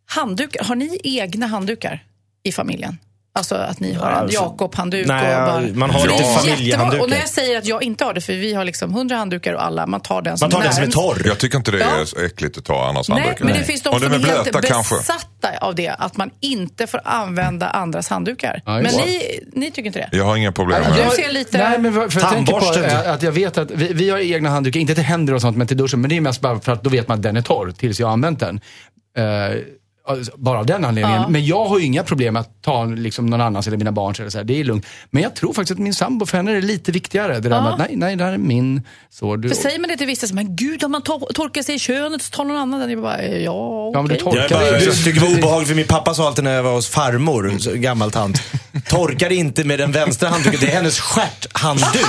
[0.09, 2.05] Handdukar, har ni egna handdukar
[2.42, 2.98] i familjen?
[3.37, 5.61] Alltså att ni har en Alltså, Jakob-handduk nej, och bara...
[5.75, 6.05] man har Ja.
[6.07, 6.40] lite Jättebra.
[6.40, 7.03] familjehanddukar.
[7.05, 9.53] Och när jag säger att jag inte har det, för vi har liksom 100 handdukar
[9.53, 11.22] och alla, man tar den som Man tar den som är torr.
[11.27, 12.25] Jag tycker inte det är Ja.
[12.27, 13.44] äckligt att ta annars Nej, handdukar.
[13.44, 14.96] men det finns de Om som är är helt blöta kanske.
[14.96, 18.62] besatta av det, att man inte får använda andras handdukar.
[18.66, 20.16] Ja, men ni, ni tycker inte det?
[20.16, 21.11] Jag har inga problem med Du det.
[21.11, 21.59] ser lite...
[21.59, 22.85] Nej, men för, för jag tänker på Tandborsten.
[23.07, 25.57] eh, att jag vet att vi, vi har egna handdukar, inte till händer och sånt,
[25.57, 26.01] men till duschen.
[26.01, 28.01] Men det är mest bara för att då vet man att den är torr tills
[28.01, 28.61] jag har använt den.
[29.18, 29.62] Alltså,
[30.37, 31.21] bara av den anledningen.
[31.23, 31.29] Ja.
[31.29, 34.21] Men jag har ju inga problem med att ta liksom, någon annans eller mina barns.
[34.21, 34.45] Eller så här.
[34.45, 34.87] Det är lugnt.
[35.11, 37.40] Men jag tror faktiskt att min sambo, för henne är det lite viktigare.
[37.40, 37.62] Det där Ja.
[37.62, 38.83] med att nej, nej, det här är min.
[39.11, 41.75] Så, du, För säger man det till vissa, men gud om man tor- torkar sig
[41.75, 42.90] i könet så tar någon annan den.
[42.90, 44.25] Jag bara, eh, ja, Ja, men du okej.
[44.49, 46.73] torkar Jag, bara, tycker det var obehagligt för min pappa sa alltid när jag var
[46.73, 48.42] hos farmor, så- gammal tant.
[48.88, 52.07] Torkar inte med den vänstra handduken, det är hennes stjärthandduk.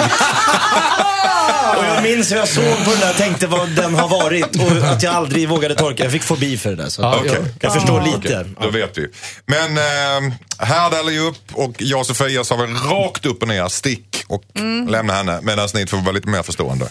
[1.77, 4.55] och jag minns hur jag såg på den där och tänkte vad den har varit
[4.61, 6.03] och att jag aldrig vågade torka.
[6.03, 6.89] Jag fick fobi för det där.
[6.89, 7.33] Så Ja, ja.
[7.61, 8.39] jag förstår lite.
[8.39, 9.07] Okej, då vet vi.
[9.45, 13.67] Men eh, Härdal är upp och jag och Sofia sa väl rakt upp och ner,
[13.67, 14.87] stick och Mm.
[14.87, 15.39] lämna henne.
[15.43, 16.89] Medan ni får vara lite mer förstående.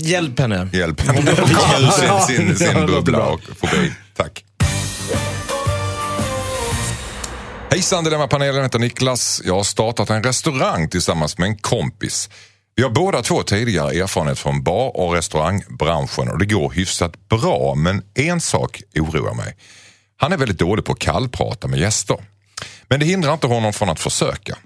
[0.00, 0.68] Hjälp henne.
[0.72, 1.90] Hjälp henne ur
[2.26, 3.92] sin, sin, sin bubbla och fobi.
[4.16, 4.44] Tack.
[7.70, 9.42] Hejsan Dilemmapanelen, jag heter Niklas.
[9.44, 12.30] Jag har startat en restaurang tillsammans med en kompis.
[12.74, 17.74] Vi har båda två tidigare erfarenhet från bar och restaurangbranschen och det går hyfsat bra
[17.74, 19.56] men en sak oroar mig.
[20.20, 22.16] Han är väldigt dålig på att kallprata med gäster.
[22.88, 24.58] Men det hindrar inte honom från att försöka.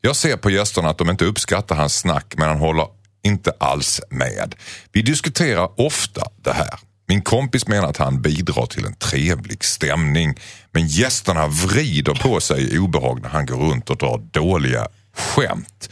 [0.00, 2.86] Jag ser på gästerna att de inte uppskattar hans snack men han håller
[3.24, 4.54] inte alls med.
[4.92, 6.78] Vi diskuterar ofta det här.
[7.08, 10.34] Min kompis menar att han bidrar till en trevlig stämning
[10.72, 15.90] men gästerna vrider på sig i obehag när han går runt och drar dåliga skämt.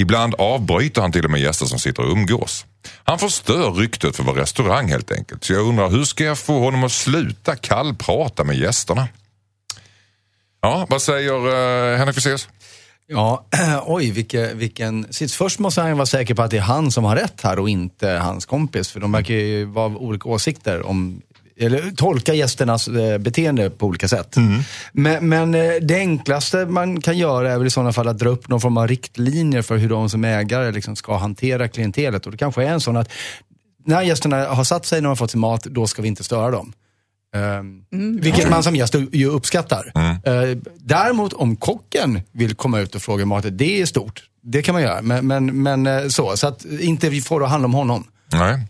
[0.00, 2.66] Ibland avbryter han till och med gäster som sitter och umgås.
[3.04, 5.44] Han förstör ryktet för vår restaurang helt enkelt.
[5.44, 9.08] Så jag undrar hur ska jag få honom att sluta kallprata med gästerna?
[10.62, 12.48] Ja, vad säger uh, Henrik Fexeus?
[13.06, 13.46] Ja,
[13.86, 15.36] oj vilken, vilken sits.
[15.36, 17.58] Först måste han ju vara säker på att det är han som har rätt här
[17.58, 18.90] och inte hans kompis.
[18.90, 21.22] För de verkar ju vara av olika åsikter om
[21.60, 24.36] eller tolka gästernas eh, beteende på olika sätt.
[24.92, 28.28] Men, men eh, det enklaste man kan göra är väl i sådana fall att dra
[28.28, 32.26] upp någon form av riktlinjer för hur de som ägare liksom ska hantera klientelet.
[32.26, 33.12] Och det kanske är en sån att
[33.84, 36.24] när gästerna har satt sig, när de har fått sin mat, då ska vi inte
[36.24, 36.72] störa dem.
[37.36, 37.84] Um,
[38.20, 39.92] vilket man som gäst ju uppskattar.
[40.24, 44.22] Eh, däremot om kocken vill komma ut och fråga maten, det är stort.
[44.42, 46.36] Det kan man göra, men, men, men så.
[46.36, 48.04] Så att inte vi får det att handla om honom.
[48.32, 48.66] Nej.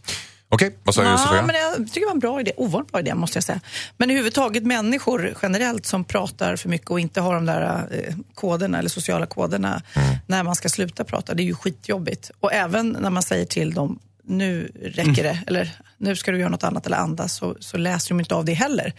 [0.53, 1.43] Okej, vad säger Ja, Sofia?
[1.43, 2.53] men jag tycker det var en bra idé.
[2.57, 3.61] Ovanligt bra idé måste jag säga.
[3.97, 8.79] Men överhuvudtaget människor generellt som pratar för mycket och inte har de där eh, koderna
[8.79, 10.17] eller sociala koderna Mm.
[10.27, 11.35] när man ska sluta prata.
[11.35, 12.31] Det är ju skitjobbigt.
[12.41, 16.49] Och även när man säger till dem nu räcker det, eller nu ska du göra
[16.49, 18.93] något annat eller andas, så, så läser de inte av det heller.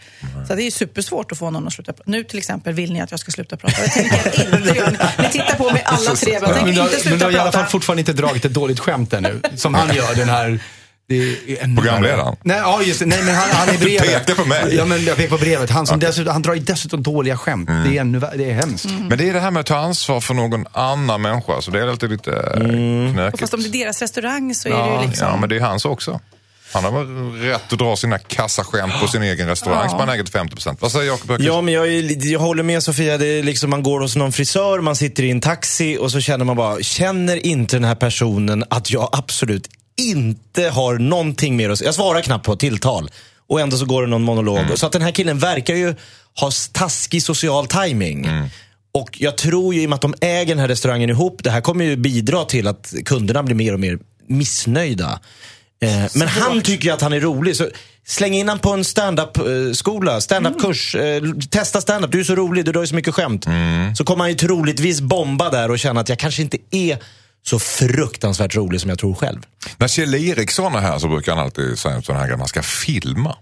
[0.48, 2.10] Så det är supersvårt att få någon att sluta prata.
[2.10, 3.82] Nu till exempel vill ni att jag ska sluta prata.
[3.82, 4.90] Det tänker jag inte göra.
[5.18, 7.24] Ni, tittar på mig alla tre, men jag tänker du, har- inte men du sluta
[7.24, 7.70] har i alla fall prata.
[7.70, 9.40] fortfarande inte dragit ett dåligt skämt ännu.
[9.56, 10.60] Som han gör, den här...
[11.46, 12.24] Det är ännu Programledaren?
[12.24, 12.36] värre.
[12.42, 13.06] Nej, ja, just det.
[13.06, 14.26] Nej, men han, han är Du brevet.
[14.26, 14.74] pekar på mig.
[14.74, 15.70] Ja, men jag pekar på brevet.
[15.70, 17.68] Han, som dessutom, han drar ju dessutom dåliga skämt.
[17.68, 18.36] Det är ännu värre.
[18.36, 18.86] Det är hemskt.
[19.08, 21.60] Men det är det här med att ta ansvar för någon annan människa.
[21.60, 23.06] Så det är alltid lite mm.
[23.06, 23.40] Och knökigt.
[23.40, 25.28] fast om det är deras restaurang så är Ja, det ju liksom...
[25.28, 26.20] Ja, men det är hans också.
[26.74, 30.24] Han har väl rätt att dra sina kassaskämt på sin egen restaurang som han äger
[30.24, 31.46] till 50 Vad säger Jakob Öqvist?
[31.48, 33.18] Ja, men jag, är, jag håller med Sofia.
[33.18, 36.20] Det är liksom, man går hos någon frisör, man sitter i en taxi och så
[36.20, 41.70] känner man bara, känner inte den här personen att jag absolut inte har någonting mer
[41.70, 41.88] att säga?
[41.88, 43.10] Jag svarar knappt på tilltal.
[43.46, 44.60] Och ändå så går det någon monolog.
[44.74, 45.94] Så att den här killen verkar ju
[46.40, 48.28] ha taskig social timing.
[48.94, 51.50] Och jag tror ju i och med att de äger den här restaurangen ihop, det
[51.50, 55.20] här kommer ju bidra till att kunderna blir mer och mer missnöjda.
[55.82, 57.56] Eh, men han tycker ju att han är rolig.
[57.56, 57.68] Så
[58.06, 60.94] släng in han på en standup-skola, standup-kurs.
[60.94, 63.46] Eh, testa standup, du är så rolig, du drar ju så mycket skämt.
[63.96, 66.98] Så kommer han ju troligtvis bomba där och känna att jag kanske inte är
[67.46, 69.40] så fruktansvärt rolig som jag tror själv.
[69.76, 72.62] När Kjell Eriksson är här så brukar han alltid säga sådana här grejer, man ska
[72.62, 73.36] filma.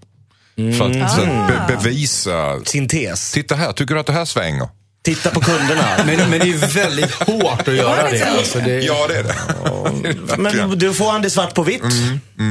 [0.56, 2.64] För att, så att be bevisa.
[2.64, 3.32] Sin tes.
[3.32, 4.68] Titta här, tycker du att det här svänger?
[5.04, 5.84] Titta på kunderna.
[6.06, 8.24] Men, men det är ju väldigt hårt att göra det.
[8.24, 10.38] Alltså, det Ja, det är det.
[10.38, 11.82] Men då får han det svart på vitt.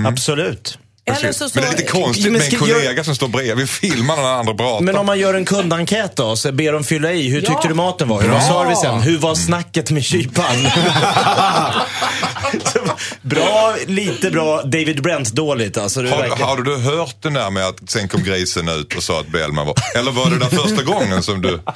[0.08, 0.80] Absolut.
[1.18, 3.70] Eller så, så, Men det är lite konstigt Men med en kollega som står bredvid
[3.70, 4.86] filmar när andra pratar.
[4.86, 7.30] Men om man gör en kundenkät då, så ber dem fylla i.
[7.30, 8.22] Hur tyckte du maten var?
[8.22, 9.02] Hur var servicen?
[9.02, 10.60] Hur var snacket med kyparen?
[13.22, 14.62] Bra, lite bra.
[14.64, 16.02] David Brent dåligt alltså.
[16.02, 19.04] Det har, verkligen- har du hört den där med att sen kom grisen ut och
[19.04, 19.76] sa att Bellman var...
[19.98, 21.50] Eller var det den första gången som du...
[21.66, 21.76] Jag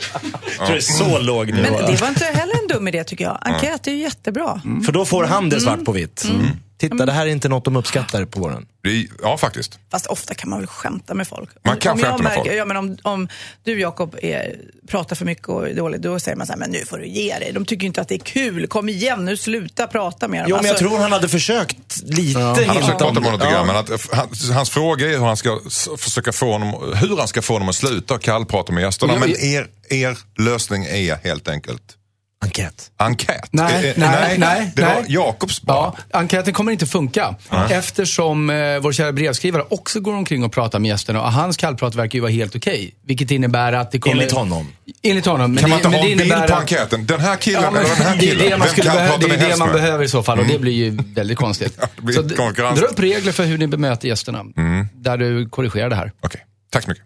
[0.57, 1.61] tror det är så låg nivå.
[1.61, 3.37] Men det var inte heller en dum idé tycker jag.
[3.41, 4.61] Enkät är ju jättebra.
[4.85, 6.23] För då får han det svart på vitt.
[6.29, 6.45] Mm.
[6.77, 8.65] Titta, det här är inte något de uppskattar på våren.
[8.83, 9.79] Det- Ja, faktiskt.
[9.91, 11.49] Fast ofta kan man väl skämta med folk.
[11.65, 12.49] Man kan om jag skämta med folk.
[12.53, 13.27] Ja, men om, om
[13.63, 14.55] du Jakob är,
[14.87, 17.07] pratar för mycket och är dålig, då säger man så här, men nu får du
[17.07, 17.51] ge dig.
[17.53, 18.67] De tycker inte att det är kul.
[18.67, 20.47] Kom igen nu, sluta prata med dem.
[20.49, 23.33] Jo, men jag Alltså, tror han hade försökt lite Han har försökt prata med honom
[23.33, 23.51] lite Ja.
[23.51, 25.59] grann, men att, hans, hans fråga är hur han ska
[25.97, 29.13] försöka få honom, hur han ska få honom att sluta kallprata med gästerna.
[29.13, 31.81] Ja, Men men- er, er lösning är helt enkelt
[32.43, 32.91] Enkät.
[32.97, 33.47] enkät.
[33.51, 34.95] Nej, Eh, nej, nej, Det nej.
[34.95, 35.75] var Jakobs bara.
[35.77, 37.35] Ja, enkäten kommer inte funka.
[37.69, 41.95] Eftersom eh, vår kära brevskrivare också går omkring och pratar med gästerna och hans kallprat
[41.95, 42.93] verkar ju vara helt okej.
[43.05, 44.15] Vilket innebär att det kommer...
[44.15, 44.67] Enligt honom.
[45.03, 45.51] Enligt honom.
[45.53, 47.05] Men Kan man det, inte men ha det en bild innebär på att- enkäten?
[47.05, 48.49] Den här killen Ja, men, eller den här det är killen?
[48.49, 49.67] det man, skulle behöva, det, är det man med?
[49.69, 49.81] Mm.
[49.81, 51.79] behöver i så fall och det blir ju väldigt konstigt.
[51.95, 54.39] det blir så dra upp regler för hur ni bemöter gästerna.
[54.57, 54.87] Mm.
[54.93, 56.11] Där du korrigerar det här.
[56.21, 57.05] Okej, tack så mycket.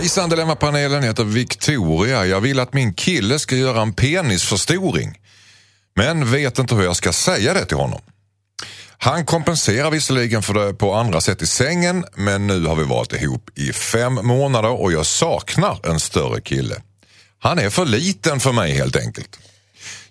[0.00, 2.26] Hejsan Dilemmapanelen, jag heter Victoria.
[2.26, 5.18] Jag vill att min kille ska göra en penisförstoring.
[5.96, 8.00] Men vet inte hur jag ska säga det till honom.
[8.98, 13.12] Han kompenserar visserligen för det på andra sätt i sängen men nu har vi varit
[13.12, 16.76] ihop i fem månader och jag saknar en större kille.
[17.38, 19.38] Han är för liten för mig helt enkelt.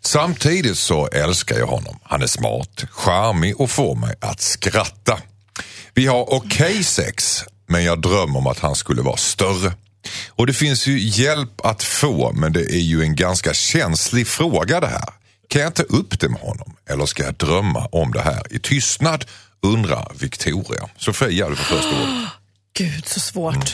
[0.02, 2.00] Samtidigt så älskar jag honom.
[2.04, 5.20] Han är smart, charmig och får mig att skratta.
[5.94, 9.74] Vi har okej sex, men jag drömmer om att han skulle vara större.
[10.30, 14.80] Och det finns ju hjälp att få, men det är ju en ganska känslig fråga
[14.80, 15.10] det här.
[15.48, 18.60] Kan jag ta upp det med honom eller ska jag drömma om det här i
[18.60, 19.26] tystnad?
[19.62, 20.90] Undrar Victoria.
[20.98, 22.30] Sofia, du får första ordet.
[22.78, 23.54] Gud, så svårt.
[23.56, 23.68] Mm.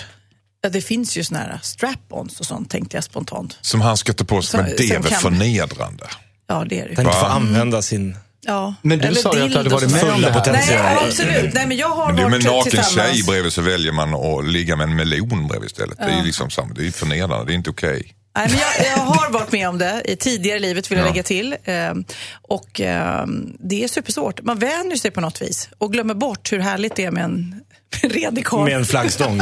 [0.62, 3.58] Ja, det finns ju såna här strap-ons och sånt, tänkte jag spontant.
[3.62, 6.08] Som han ska ta på sig, men det är väl kan- förnedrande?
[6.48, 8.16] Ja, det är det inte får använda sin...
[8.46, 8.76] Ja.
[8.82, 10.52] Men du Eller sa ju att du hade varit med om det här.
[10.52, 11.54] Nej, ja, absolut.
[11.54, 13.92] Nej, men jag har Men det är med en varit naken tjej bredvid så väljer
[13.92, 15.98] man att ligga med en melon bredvid istället.
[15.98, 18.16] Det är ju liksom samma, det är förnedrande, det är inte okej.
[18.36, 21.12] Nej, men jag, jag har varit med om det i tidigare livet, vill jag Ja.
[21.12, 21.56] lägga till.
[21.66, 22.06] Ehm,
[22.42, 24.42] och ehm, det är supersvårt.
[24.42, 27.62] Man vänjer sig på något vis och glömmer bort hur härligt det är med en
[28.02, 28.64] redig karl.
[28.64, 29.38] Med en flaggstång.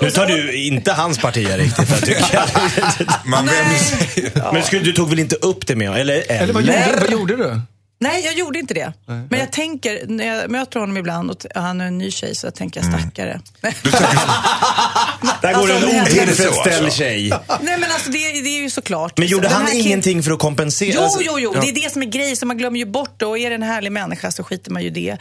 [0.00, 3.28] nu tar du inte hans parti riktigt, jag tycker.
[3.28, 4.32] Man vänjer sig.
[4.52, 6.14] Men skulle, du tog väl inte upp det med Eller?
[6.30, 6.42] eller?
[6.42, 7.60] Eller vad gjorde, vad gjorde du?
[7.98, 8.92] Nej, jag gjorde inte det.
[9.06, 12.50] Men jag tänker, när jag möter honom ibland och han är en ny tjej, så
[12.50, 13.40] tänker jag stackare.
[13.60, 14.16] Du tänker,
[15.42, 17.28] Där går Alltså, en otillfredsställd tjej.
[17.60, 19.18] Nej, men alltså det, det är ju såklart.
[19.18, 20.92] Men gjorde Den han ingenting för att kompensera?
[20.94, 21.52] Jo, Alltså, jo, jo.
[21.54, 21.60] ja.
[21.60, 23.26] Det är det som är grejen, så man glömmer ju bort det.
[23.26, 25.16] Och är det en härlig människa så skiter man ju det.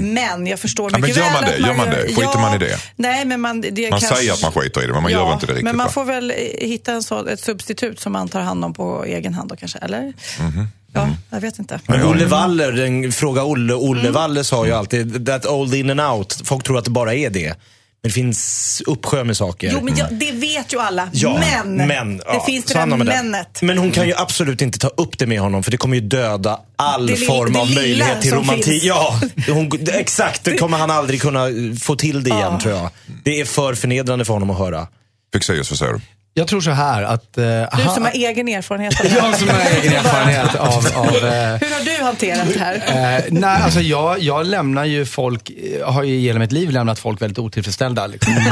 [0.00, 0.92] Men jag förstår Mm.
[0.92, 1.56] Ja, men mycket gör man väl det?
[1.56, 2.08] att Gör man det?
[2.14, 2.78] Skiter man i det?
[2.96, 3.60] Nej, men man...
[3.60, 4.16] Det Man kanske...
[4.16, 5.86] säger att man skiter i det, men man gör väl inte det riktigt, Men man
[5.86, 5.92] va?
[5.92, 6.36] får väl eh,
[6.68, 9.78] hitta en så, ett substitut som man tar hand om på egen hand då kanske,
[9.78, 10.12] eller?
[10.40, 10.68] Mhm.
[11.00, 11.80] Ja, jag vet inte.
[11.86, 13.74] Men Olle Waller, den, fråga Olle.
[13.74, 16.40] Olle Waller sa ju alltid, that old in and out.
[16.44, 17.56] Folk tror att det bara är det.
[18.02, 19.70] Men det finns uppsjö med saker.
[19.72, 21.08] Jo, men jag, det vet ju alla.
[21.12, 23.62] Ja, men, men det ja, finns det där männet.
[23.62, 26.00] Men hon kan ju absolut inte ta upp det med honom för det kommer ju
[26.00, 28.84] döda all Det form det av möjlighet till romantik.
[28.84, 30.44] Ja, hon, exakt.
[30.44, 31.46] Det kommer han aldrig kunna
[31.80, 32.90] få till det igen tror jag.
[33.24, 34.86] Det är för förnedrande för honom att höra.
[35.32, 36.00] Fixeus, vad säger du?
[36.38, 37.38] Jag tror så här att...
[37.38, 37.44] eh,
[37.76, 40.68] Du som har egen erfarenhet av det Jag som har egen erfarenhet av...
[40.96, 41.12] av eh,
[41.60, 42.74] Hur har du hanterat det här?
[43.18, 46.98] Eh, nej, alltså jag, jag lämnar ju folk, eh, har ju genom mitt liv lämnat
[46.98, 48.06] folk väldigt otillfredsställda.
[48.06, 48.32] Liksom.
[48.32, 48.44] Mm,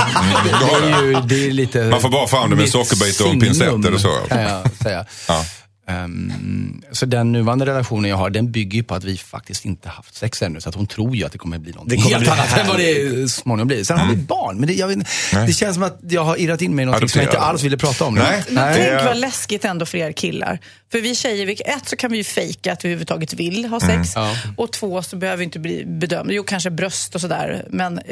[0.45, 3.41] det, är ju, det är lite Man får bara fram det med sockerbit och en
[3.41, 4.09] pincett signum, eller så.
[4.29, 5.05] Kan jag säga.
[5.29, 5.45] Ja.
[5.89, 9.89] Ehm, så den nuvarande relationen jag har, den bygger ju på att vi faktiskt inte
[9.89, 10.61] haft sex ännu.
[10.61, 12.79] Så att hon tror ju att det kommer bli kommer helt bli annat än vad
[12.79, 13.85] det småningom blir.
[13.85, 15.11] Sen har vi barn, men det, jag vet, inte-
[15.47, 17.63] det känns som att jag har irrat in mig i något som jag inte alls
[17.63, 18.15] ville prata om.
[18.15, 18.45] Nej.
[18.51, 20.59] Men Det- tänk vad läskigt ändå för er killar.
[20.93, 23.81] För vi tjejer, vi, ett så kan vi ju fejka att vi överhuvudtaget vill ha
[23.81, 24.05] Mm.
[24.05, 24.15] sex.
[24.57, 26.33] Och två så behöver vi inte bli bedömda.
[26.35, 27.65] Jo, kanske bröst och sådär.
[27.71, 28.05] Men eh,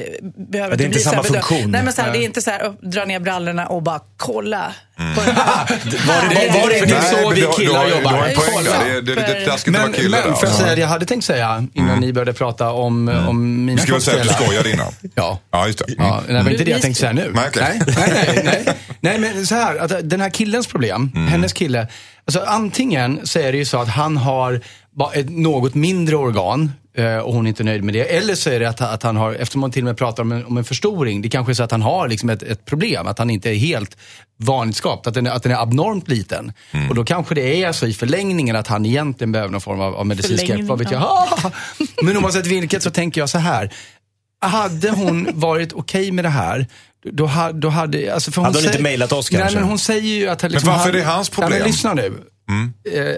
[0.50, 1.70] behöver Ja, det är inte så här samma funktion.
[1.70, 4.74] Nej, men så här, det är inte så här, dra ner brallorna och bara kolla.
[5.02, 5.14] Mm.
[6.06, 8.12] Var det, var det, För det är så vi du har- du killar jobbar.
[8.12, 8.84] Du har en poäng där.
[8.84, 10.80] Det är, det är lite taskigt att Men, vara kille men får jag säga det
[10.80, 14.20] jag hade tänkt säga innan ni började prata om, om mina Vi ska väl säga
[14.22, 14.92] att du skojade innan.
[15.14, 15.38] Ja.
[15.52, 15.84] Ja, just det.
[15.94, 16.06] Mm.
[16.06, 17.32] Ja, nej, det var inte det jag tänkte säga nu.
[17.34, 19.18] Nej, nej, nej, nej, nej.
[19.18, 21.28] men så här, att den här killens problem, Mm.
[21.28, 21.86] hennes kille,
[22.26, 24.60] alltså antingen så är det ju så att han har
[25.14, 26.72] ett något mindre organ
[27.24, 28.04] och hon är inte nöjd med det.
[28.16, 30.32] Eller så är det att, att han har, eftersom man till och med pratar om
[30.32, 33.06] en, om en förstoring, det kanske är så att han har liksom ett, ett problem,
[33.06, 33.96] att han inte är helt
[34.36, 36.52] vanligt skapt, att den är, att den är abnormt liten.
[36.70, 36.88] Mm.
[36.88, 39.94] Och då kanske det är så i förlängningen att han egentligen behöver någon form av,
[39.94, 40.68] av medicinsk hjälp.
[40.68, 41.28] Vad vet jag.
[42.02, 43.72] Men oavsett vilket så tänker jag så här.
[44.40, 46.66] Hade hon varit okej med det här,
[47.12, 48.14] då, ha- då hade...
[48.14, 49.58] Alltså för Hade hon säger- inte mailat oss Nej, kanske?
[49.58, 50.42] men hon säger ju att...
[50.42, 51.58] Liksom, varför han, är det hans problem?
[51.58, 52.12] men lyssna nu.
[52.92, 53.16] Eh,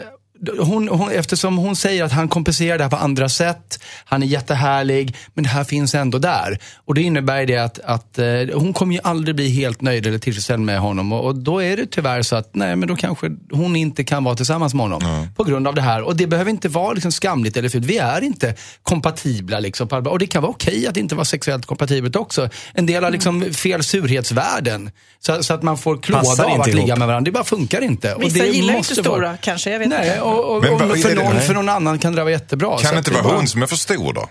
[0.58, 4.26] hon, hon, eftersom hon säger att han kompenserar det här på andra sätt, han är
[4.26, 6.58] jättehärlig, men det här finns ändå där.
[6.84, 10.18] Och det innebär det att, att eh, hon kommer ju aldrig bli helt nöjd eller
[10.18, 11.12] tillfredsställd med honom.
[11.12, 14.24] Och, och då är det tyvärr så att, nej men då kanske hon inte kan
[14.24, 15.28] vara tillsammans med honom.
[15.36, 16.02] På grund av det här.
[16.02, 17.84] Och det behöver inte vara liksom skamligt eller fult.
[17.84, 19.60] Vi är inte kompatibla.
[19.60, 22.48] Liksom, och det kan vara okej att inte vara sexuellt kompatibelt också.
[22.74, 24.90] En del har liksom fel surhetsvärden.
[25.20, 26.98] Så, så att man får klåda av att ligga ihop.
[26.98, 27.24] med varandra.
[27.24, 28.14] Det bara funkar inte.
[28.14, 30.20] Och Vissa det gillar måste inte stora vara- kanske, jag vet Nej, inte.
[30.24, 31.46] Och, och, Men och vad- för, någon, nej.
[31.46, 32.68] för någon annan kan det vara jättebra.
[32.70, 34.28] Kan Så det inte vara bara- hon som är för stor då?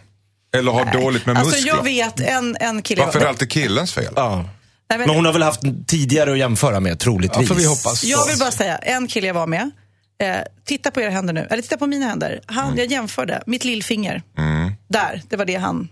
[0.58, 1.74] Eller har dåligt med Alltså muskler?
[1.76, 3.06] jag vet en, en kille...
[3.06, 4.14] Varför är det alltid killens fel?
[4.16, 4.36] Ja.
[4.36, 4.46] Nej,
[4.90, 7.42] men- Men hon har väl haft tidigare att jämföra med, troligtvis.
[7.42, 8.04] Ja, får vi hoppas.
[8.04, 9.72] Jag vill bara säga, en kille jag var med,
[10.22, 12.42] eh, titta på era händer nu, eller titta på mina händer.
[12.46, 12.78] Han, Mm.
[12.78, 14.22] Jag jämförde, mitt lillfinger.
[14.90, 15.88] Där, det var det han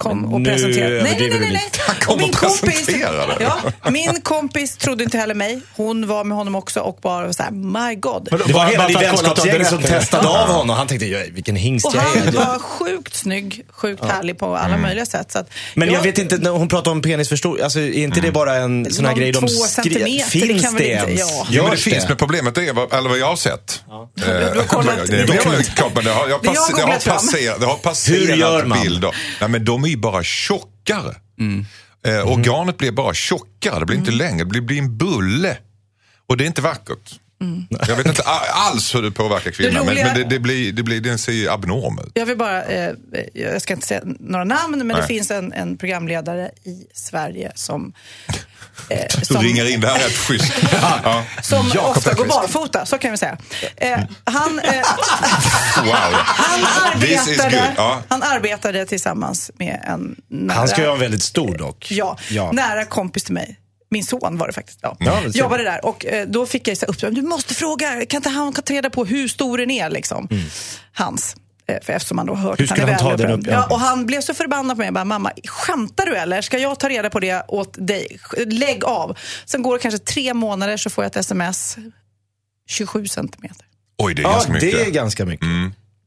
[0.00, 1.02] kom men och nu presenterade.
[1.02, 1.70] Nej, nej, nej, nej.
[1.86, 3.36] Han kom min och presenterade.
[3.84, 5.60] Ja, min kompis trodde inte heller mig.
[5.76, 8.28] Hon var med honom också och bara så här, my god.
[8.46, 10.76] Det var hela ditt vänskapsgäng som testade av honom.
[10.76, 12.32] Han tänkte, "Ja, vilken hingst Och jag han är.
[12.32, 15.32] var sjukt snygg, sjukt härlig på alla möjliga sätt.
[15.32, 18.32] Så att, Men jag vet inte, när hon pratar om penisförstor, alltså, är inte det
[18.32, 21.20] bara en sån här grej de två skri- centimeter, det Finns det ens?
[21.20, 21.46] ja.
[21.50, 23.82] Jo, men det finns, men problemet är, vad- eller vad jag har sett.
[23.90, 25.70] Eh, Du har kollat det, det, dokument.
[25.76, 28.78] det, men det har, jag Det jag det passerat, det har passerat Hur gör man?
[29.40, 31.14] Nej, men de är ju bara tjockare.
[32.04, 35.58] Eh, organet blir bara tjockare, det blir inte längre, det blir, blir en bulle.
[36.26, 37.20] Och det är inte vackert.
[37.88, 38.22] Jag vet inte
[38.52, 41.32] alls hur det påverkar kvinnan, roliga- men, men det, det blir, det blir, den ser
[41.32, 42.10] ju abnorm ut.
[42.14, 42.92] Jag vill bara, eh,
[43.34, 45.06] jag ska inte säga några namn, men det Nej.
[45.06, 47.92] finns en, en programledare i Sverige som...
[48.88, 50.52] Eh, Du som ringer in, det här är ett schysst.
[51.04, 51.24] Ja.
[51.42, 53.36] som Jakob ofta går barfota, så kan vi säga.
[53.76, 54.72] Eh, han, eh,
[55.84, 55.94] Wow.
[56.14, 56.60] han,
[56.94, 58.02] arbetade, Ja.
[58.08, 61.86] han arbetade tillsammans med en nära, Han ska ju vara väldigt stor dock.
[61.90, 62.52] ja, Ja.
[62.52, 63.59] nära kompis till mig.
[63.90, 64.78] Min son var det faktiskt.
[64.82, 64.96] Ja.
[65.00, 67.14] Ja, det Jobbade där och eh, då fick jag uppdrag.
[67.14, 69.90] Du måste fråga, kan inte han ta reda på hur stor den är?
[69.90, 70.28] Liksom.
[70.92, 71.36] Hans.
[71.66, 73.46] Eh, För eftersom man då har hört Hur att är han ta den upp?
[73.46, 73.52] Ja.
[73.52, 74.86] Ja, och han blev så förbannad på mig.
[74.86, 76.42] Jag bara, mamma, skämtar du eller?
[76.42, 78.18] Ska jag ta reda på det åt dig?
[78.46, 79.18] Lägg av.
[79.44, 81.76] Sen går det kanske tre månader så får jag ett sms.
[82.68, 83.66] 27 centimeter.
[83.98, 84.72] Oj, det är Ja, ganska mycket.
[84.72, 85.46] det är ganska mycket.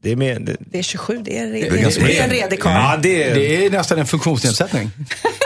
[0.02, 1.70] Det är mer, det, Det är 27, det är, det är
[2.04, 2.72] det är en redig karl.
[2.72, 4.90] ja, det är, Det är nästan en funktionsnedsättning.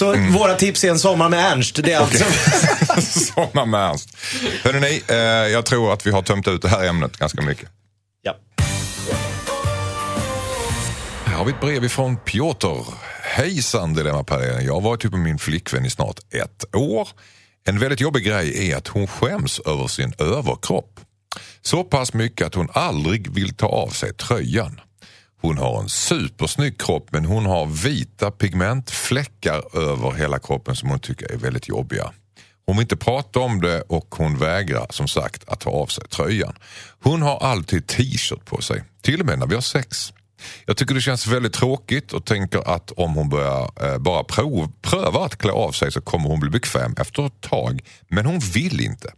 [0.00, 1.80] Så våra tips är en sommar med Ernst.
[1.82, 2.24] Det är alltså...
[3.34, 4.16] Sommar med Ernst.
[4.64, 5.16] Hörrni, eh,
[5.52, 7.68] jag tror att vi har tömt ut det här ämnet ganska mycket.
[8.22, 8.36] ja.
[11.24, 12.86] Här har vi ett brev ifrån Piotr.
[13.22, 14.64] Hejsan Dilemmapanelen.
[14.64, 17.08] Jag har varit ihop med min flickvän i snart ett år.
[17.66, 21.00] En väldigt jobbig grej är att hon skäms över sin överkropp.
[21.62, 24.80] Så pass mycket att hon aldrig vill ta av sig tröjan.
[25.40, 30.98] Hon har en supersnygg kropp men hon har vita pigmentfläckar över hela kroppen som hon
[30.98, 32.12] tycker är väldigt jobbiga.
[32.66, 36.08] Hon vill inte prata om det och hon vägrar som sagt att ta av sig
[36.08, 36.54] tröjan.
[37.02, 40.12] Hon har alltid t-shirt på sig, till och med när vi har sex.
[40.66, 44.72] Jag tycker det känns väldigt tråkigt och tänker att om hon börjar eh, bara prov,
[44.82, 47.80] pröva att klä av sig så kommer hon bli bekväm efter ett tag.
[48.08, 49.12] Men hon vill inte.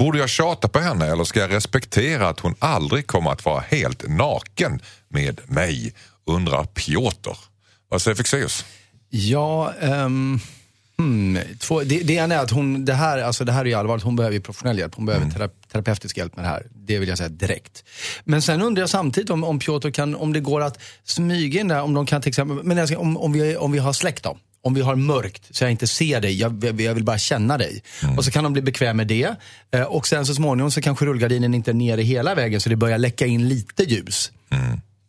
[0.00, 3.64] Borde jag tjata på henne eller ska jag respektera att hon aldrig kommer att vara
[3.68, 5.94] helt naken med mig?
[6.26, 7.36] Undrar Piotr.
[7.88, 8.64] Vad säger Fexeus?
[9.10, 9.72] Ja,
[10.98, 13.74] Hmm, två, det, det ena är att hon, det här, alltså det här är ju
[13.74, 14.94] allvarligt, hon behöver ju professionell hjälp.
[14.94, 16.66] Hon behöver tera, terapeutisk hjälp med det här.
[16.74, 17.84] Det vill jag säga direkt.
[18.24, 21.68] Men sen undrar jag samtidigt om, om Piotr kan, om det går att smyga in
[21.68, 24.38] där, om de kan till exempel, men om, om, vi, om vi har släkt då.
[24.62, 27.82] Om vi har mörkt så jag inte ser dig, jag, jag vill bara känna dig.
[28.16, 29.34] Och så kan de bli bekväm med det.
[29.70, 32.76] Eh, och sen så småningom så kanske rullgardinen inte är nere hela vägen så det
[32.76, 34.32] börjar läcka in lite ljus.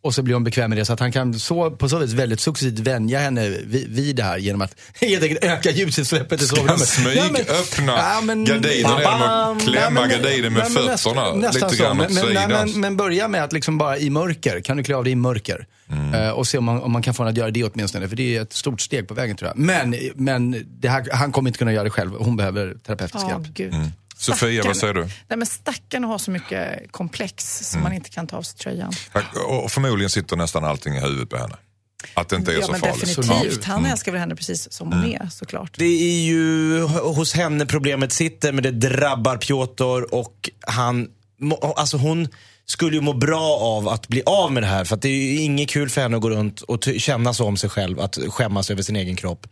[0.04, 2.12] Och så blir hon bekväm med det så att han kan så, på så vis
[2.12, 6.46] väldigt successivt vänja henne vid, vid det här genom att helt enkelt öka ljusutsläppet i
[6.46, 6.88] Ska sovrummet.
[6.88, 11.82] smygöppna Ja, men- gardinen genom att klämma men- gardinen med nej, men fötterna nästan- lite
[11.82, 14.82] grann men, men, nej, men, men börja med att liksom bara i mörker, kan du
[14.82, 15.66] klä av dig i mörker?
[15.90, 16.14] Mm.
[16.14, 18.16] Eh, och se om man, om man kan få henne att göra det åtminstone, för
[18.16, 19.58] det är ett stort steg på vägen tror jag.
[19.58, 23.28] Men, men det här, han kommer inte kunna göra det själv, hon behöver terapeutisk Ja,
[23.30, 23.54] hjälp.
[23.54, 23.74] gud.
[23.74, 23.88] Mm.
[24.22, 25.00] Sofia, vad säger du?
[25.02, 27.82] Nej, men stackarn har så mycket komplex som Mm.
[27.90, 28.92] man inte kan ta av sig tröjan.
[29.48, 31.56] Och förmodligen sitter nästan allting i huvudet på henne.
[32.14, 33.16] Att det inte är Ja, så men farligt.
[33.16, 33.64] definitivt.
[33.64, 33.90] Han Mm.
[33.92, 35.74] älskar väl henne precis som hon är, såklart.
[35.78, 41.08] Det är ju hos henne problemet sitter, men det drabbar Piotr och han,
[41.76, 42.28] alltså hon
[42.64, 44.84] skulle ju må bra av att bli av med det här.
[44.84, 47.46] För att det är ju inget kul för henne att gå runt och känna så
[47.46, 49.46] om sig själv, att skämmas över sin egen kropp.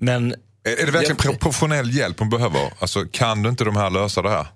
[0.00, 0.34] Men
[0.64, 2.72] Är det verkligen Jag- professionell hjälp hon behöver?
[2.78, 4.46] Alltså, kan du inte de här lösa det här?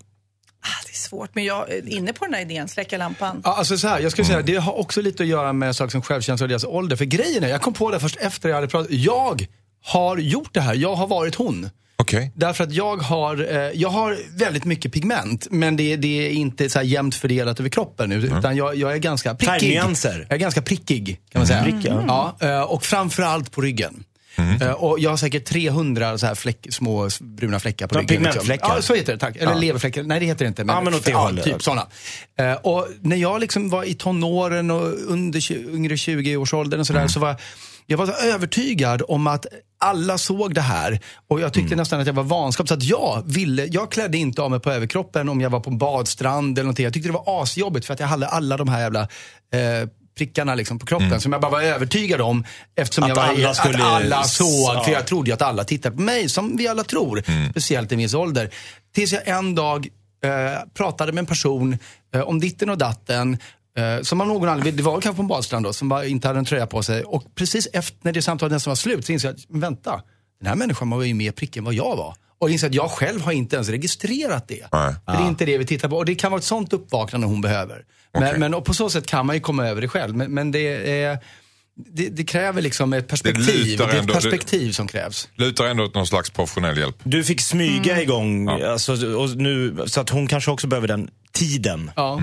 [0.60, 3.40] Ah, det är svårt, men jag är inne på den här idén, släcka lampan.
[3.44, 5.90] Ja, alltså så här, jag skulle säga, det har också lite att göra med saker
[5.90, 6.96] som självkänsla och deras ålder.
[6.96, 8.90] För grejen är, jag kom på det först efter jag hade pratat.
[8.92, 9.46] Jag
[9.84, 11.70] har gjort det här, jag har varit hon.
[11.98, 12.32] Okej.
[12.34, 16.68] Därför att jag har, eh, jag har väldigt mycket pigment, men det, det är inte
[16.68, 18.12] så här jämnt fördelat över kroppen.
[18.12, 19.50] Utan jag, jag är ganska prickig.
[19.60, 20.26] Färgnyanser.
[20.28, 21.80] Jag är ganska prickig, kan man säga.
[21.84, 22.34] Ja.
[22.40, 24.04] Ja, eh, och framförallt på ryggen.
[24.60, 28.16] Eh, Och jag har säkert 300 så här fläck, små bruna fläckar på Ja, ryggen.
[28.16, 28.74] pigmentfläckar.
[28.76, 29.18] Ja, så heter det.
[29.18, 29.36] Tack.
[29.36, 29.58] Eller Ja.
[29.58, 30.02] leverfläckar.
[30.02, 30.64] Nej, det heter det inte.
[30.68, 31.44] Ja, men åt det hållet.
[31.44, 31.86] Typ sådana.
[32.38, 37.20] Eh, Och när jag liksom var i tonåren och under yngre 20-årsåldern och sådär, så
[37.20, 37.36] var
[37.86, 39.46] jag var så övertygad om att
[39.80, 41.00] alla såg det här.
[41.28, 42.68] Och jag tyckte nästan att jag var vanskap.
[42.68, 45.70] Så att jag ville, jag klädde inte av mig på överkroppen om jag var på
[45.70, 46.84] en badstrand eller någonting.
[46.84, 50.54] Jag tyckte det var asjobbigt för att jag hade alla de här jävla eh, prickarna
[50.54, 52.44] liksom på kroppen som jag bara var övertygad om
[52.76, 54.74] eftersom Att jag var, alla skulle- att alla såg.
[54.74, 54.82] Ja.
[54.84, 57.22] För jag trodde ju att alla tittade på mig, som vi alla tror.
[57.50, 58.50] Speciellt i viss ålder.
[58.94, 59.88] Tills jag en dag
[60.24, 60.30] eh,
[60.74, 61.78] pratade med en person
[62.14, 63.38] eh, om ditten och datten.
[63.78, 66.28] Eh, som av någon anledning, det var kanske på en badstrand då, som bara inte
[66.28, 67.02] hade en tröja på sig.
[67.02, 70.02] Och precis efter när det samtalet nästan var slut så insåg jag, vänta,
[70.40, 72.14] den här människan var ju mer prickig än vad jag var.
[72.38, 74.66] Och insåg att jag själv har inte ens registrerat det.
[74.72, 74.94] Nej.
[75.06, 75.96] För det är inte det vi tittar på.
[75.96, 77.84] Och det kan vara ett sånt uppvaknande hon behöver.
[78.18, 80.16] Men, men och på så sätt kan man ju komma över det själv.
[80.16, 81.18] Men, men det, är,
[81.92, 83.44] det, det kräver liksom ett perspektiv.
[83.46, 85.28] Det, lutar är ett ändå- perspektiv som krävs.
[85.34, 86.96] Lutar ändå åt någon slags professionell hjälp.
[87.04, 88.02] du fick smyga Mm.
[88.02, 88.66] igång, Ja.
[88.72, 91.90] alltså, och nu, så att hon kanske också behöver den tiden.
[91.96, 92.20] Ja.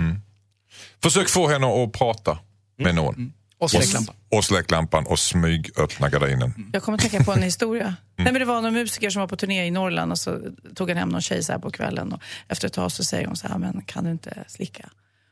[1.04, 2.38] Försök få henne att prata
[2.80, 3.34] med någon.
[3.64, 4.16] Och släcklampan.
[4.32, 6.70] Och släck lampan och smyg öppna gardinen.
[6.74, 7.84] Jag kommer att tänka på en historia.
[7.84, 7.96] Mm.
[8.16, 10.40] Nej, men det var någon musiker som var på turné i Norrland och så
[10.76, 12.14] tog han hem någon tjej så här på kvällen.
[12.14, 14.90] Och efter ett tag så säger hon så här, men kan du inte slicka?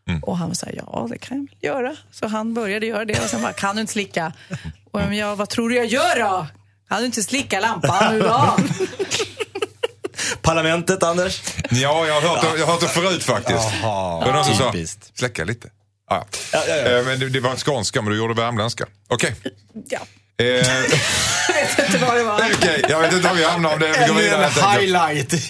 [0.08, 0.24] Mm.
[0.24, 1.96] Och han här, ja det kan jag väl göra.
[2.12, 4.34] Så han började göra det och sen bara, kan du inte slicka?
[4.92, 6.48] Och men jag, vad tror du jag gör då?
[6.90, 8.58] Kan du inte slicka lampan nu då?
[10.42, 11.42] Parlamentet, Anders?
[11.70, 13.70] Ja, jag har hört, det, jag har hört det förut faktiskt.
[13.82, 15.18] Jaha, det var någon som sa, typiskt.
[15.18, 15.70] släcka lite.
[16.12, 16.98] Ah, Ja, ja, ja.
[17.00, 18.86] Eh, Men det, det var inte skånska, men du gjorde värmländska.
[19.08, 19.36] Okej.
[19.90, 20.00] ja,
[20.38, 20.64] Eh, jag
[21.78, 22.36] vet inte vad det var.
[22.58, 23.88] okej, jag vet inte om vi hamnar om det.
[24.00, 24.46] Vi går vidare.
[24.46, 25.34] en highlight.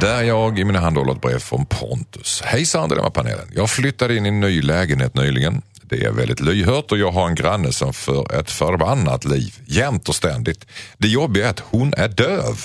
[0.00, 2.42] Där är jag i mina hand håller ett brev från Pontus.
[2.44, 3.48] Hejsan Dilemmapanelen.
[3.54, 5.62] Jag flyttade in i en ny lägenhet nyligen.
[5.82, 10.08] Det är väldigt lyhört och jag har en granne som för ett förbannat liv, jämt
[10.08, 10.66] och ständigt.
[10.98, 12.60] Det jobbiga är att hon är döv.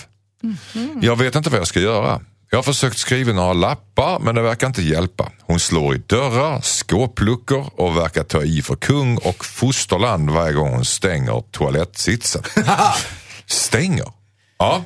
[1.01, 2.21] Jag vet inte vad jag ska göra.
[2.49, 5.31] Jag har försökt skriva några lappar men det verkar inte hjälpa.
[5.41, 10.69] Hon slår i dörrar, skåpluckor och verkar ta i för kung och fosterland varje gång
[10.69, 12.43] hon stänger toalettsitsen.
[13.45, 14.11] stänger?
[14.59, 14.83] Ja.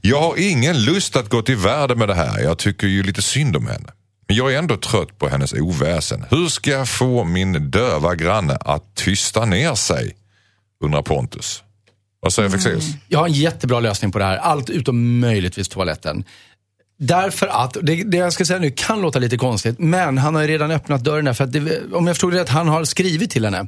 [0.00, 2.40] Jag har ingen lust att gå till världen med det här.
[2.40, 3.92] Jag tycker ju lite synd om henne.
[4.28, 6.24] Men jag är ändå trött på hennes oväsen.
[6.30, 10.16] Hur ska jag få min döva granne att tysta ner sig?
[10.84, 11.62] Undrar Pontus.
[12.22, 12.84] Vad säger Fexeus?
[13.08, 14.36] Jag har en jättebra lösning på det här.
[14.36, 16.24] Allt utom möjligtvis toaletten.
[17.02, 20.42] Därför att, det, det jag ska säga nu kan låta lite konstigt, men han har
[20.42, 21.32] ju redan öppnat dörren där.
[21.32, 23.66] För att det, om jag förstod det rätt, han har skrivit till henne.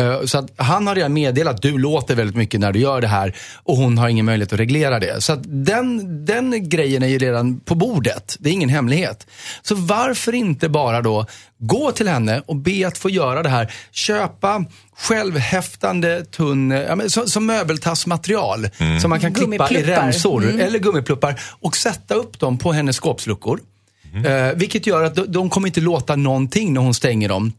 [0.00, 3.00] Eh, Så att han har redan meddelat att du låter väldigt mycket när du gör
[3.00, 5.20] det här och hon har ingen möjlighet att reglera det.
[5.22, 8.36] Så att den, den grejen är ju redan på bordet.
[8.38, 9.26] Det är ingen hemlighet.
[9.62, 11.26] Så varför inte bara då
[11.58, 13.72] gå till henne och be att få göra det här.
[13.92, 14.64] Köpa
[14.96, 18.68] självhäftande tunn, ja, men, som, som möbeltassmaterial.
[19.00, 23.60] Som man kan klippa i remsor eller gummipluppar och sätta upp dem på hennes skåpsluckor.
[24.26, 27.52] Eh, vilket gör att de, de kommer inte låta någonting när hon stänger dem.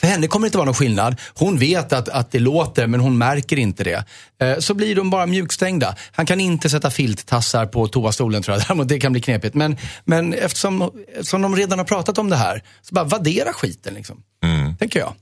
[0.00, 1.20] För henne kommer det inte vara någon skillnad.
[1.34, 4.04] Hon vet att, att det låter, men hon märker inte det.
[4.42, 5.96] Eh, så blir de bara mjukstängda.
[6.12, 8.64] Han kan inte sätta filttassar på toastolen tror jag.
[8.68, 9.54] Däremot det kan bli knepigt.
[9.54, 13.94] Men, men eftersom, eftersom de redan har pratat om det här, så bara vaddera skiten
[13.94, 14.22] liksom.
[14.44, 14.76] Mm.
[14.76, 15.14] Tänker jag.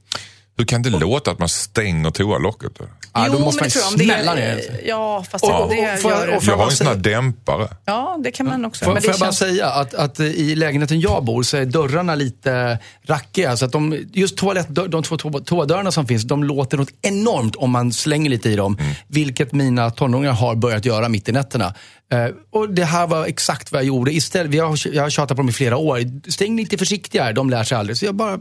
[0.60, 2.72] Hur kan det låta att man stänger toalelocket?
[3.14, 3.92] Ja, då Jo, måste men man det tror jag.
[4.24, 5.56] smälla det ner ja, fast Och- det
[5.94, 6.46] och får jag- gör och det.
[6.46, 7.68] Jag har bara en sån här dämpare.
[7.84, 8.84] Ja, det kan man också.
[8.84, 9.38] Får, men får det jag bara känns...
[9.38, 13.56] säga att, att i lägenheten jag bor så är dörrarna lite rackiga.
[13.56, 17.56] Så att de, just toalettdörr, de två toa- toadörrarna som finns, de låter något enormt
[17.56, 18.76] om man slänger lite i dem.
[18.80, 18.92] Mm.
[19.08, 21.74] Vilket mina tonåringar har börjat göra mitt i nätterna.
[22.12, 24.12] Eh, och det här var exakt vad jag gjorde.
[24.12, 26.30] Istället, vi har, jag har tjatat på dem i flera år.
[26.30, 27.96] Stäng lite försiktigare, de lär sig aldrig.
[27.96, 28.38] Så jag bara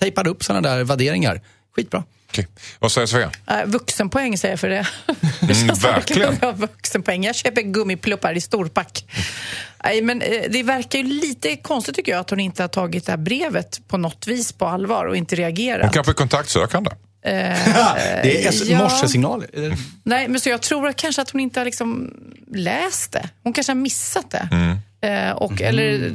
[0.00, 1.40] tejpade upp sådana där värderingar.
[1.76, 2.04] Skitbra.
[2.28, 2.46] Okej.
[2.78, 3.30] Vad säger Sofia?
[3.46, 4.86] Äh, vuxenpoäng säger jag för det.
[5.40, 6.36] det Mm, verkligen.
[6.40, 7.24] jag vuxenpoäng.
[7.24, 9.04] Jag köper gummipluppar i storpack.
[9.84, 13.06] Nej, men eh, det verkar ju lite konstigt tycker jag att hon inte har tagit
[13.06, 15.92] det här brevet på något vis på allvar och inte Hon reagerat.
[15.94, 16.90] kanske är kontaktsökande.
[17.22, 18.78] det är s- ja.
[18.78, 19.48] morsesignaler.
[19.52, 22.14] Eh, Nej, men så jag tror att kanske att hon inte har liksom
[22.54, 23.28] läst det.
[23.42, 24.48] Hon kanske har missat det.
[24.52, 24.76] Mm.
[25.02, 26.14] Eh, och, Eller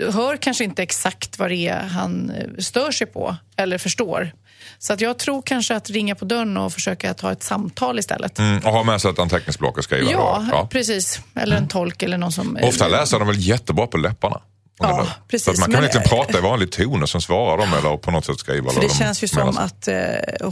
[0.00, 4.32] eh, hör kanske inte exakt vad det är han eh, stör sig på eller förstår.
[4.78, 8.38] Så att jag tror kanske att ringa på dörren och försöka ta ett samtal istället.
[8.38, 10.10] Mm, och ha med sig ett anteckningsblock och skriva.
[10.10, 10.68] Ja, ja.
[10.72, 11.20] precis.
[11.34, 12.58] Eller en tolk eller någon som...
[12.62, 14.40] Ofta läser de väl jättebra på läpparna.
[14.78, 15.48] Ja, Så precis.
[15.48, 18.10] att man kan Men- liksom prata i vanlig ton och sen svarar de eller på
[18.10, 18.70] något sätt skriva.
[18.70, 19.96] För det de känns ju som att eh,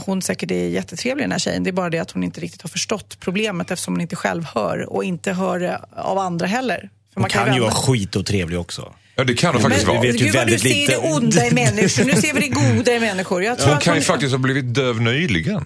[0.05, 1.63] hon säkert är jättetrevlig den här tjejen.
[1.63, 4.45] Det är bara det att hon inte riktigt har förstått problemet eftersom hon inte själv
[4.55, 6.89] hör och inte hör av andra heller.
[7.13, 8.93] För Hon kan ju vända- vara skitotrevlig också.
[9.15, 10.01] Ja, det kan de faktiskt Men- vara.
[10.05, 10.91] vi vet ju Gud vad du väldigt ser lite.
[10.91, 12.03] det onda i människor.
[12.05, 13.43] Nu ser vi det goda i människor.
[13.43, 13.99] Jag tror Hon att kan hon...
[13.99, 15.65] ju faktiskt ha blivit döv nyligen.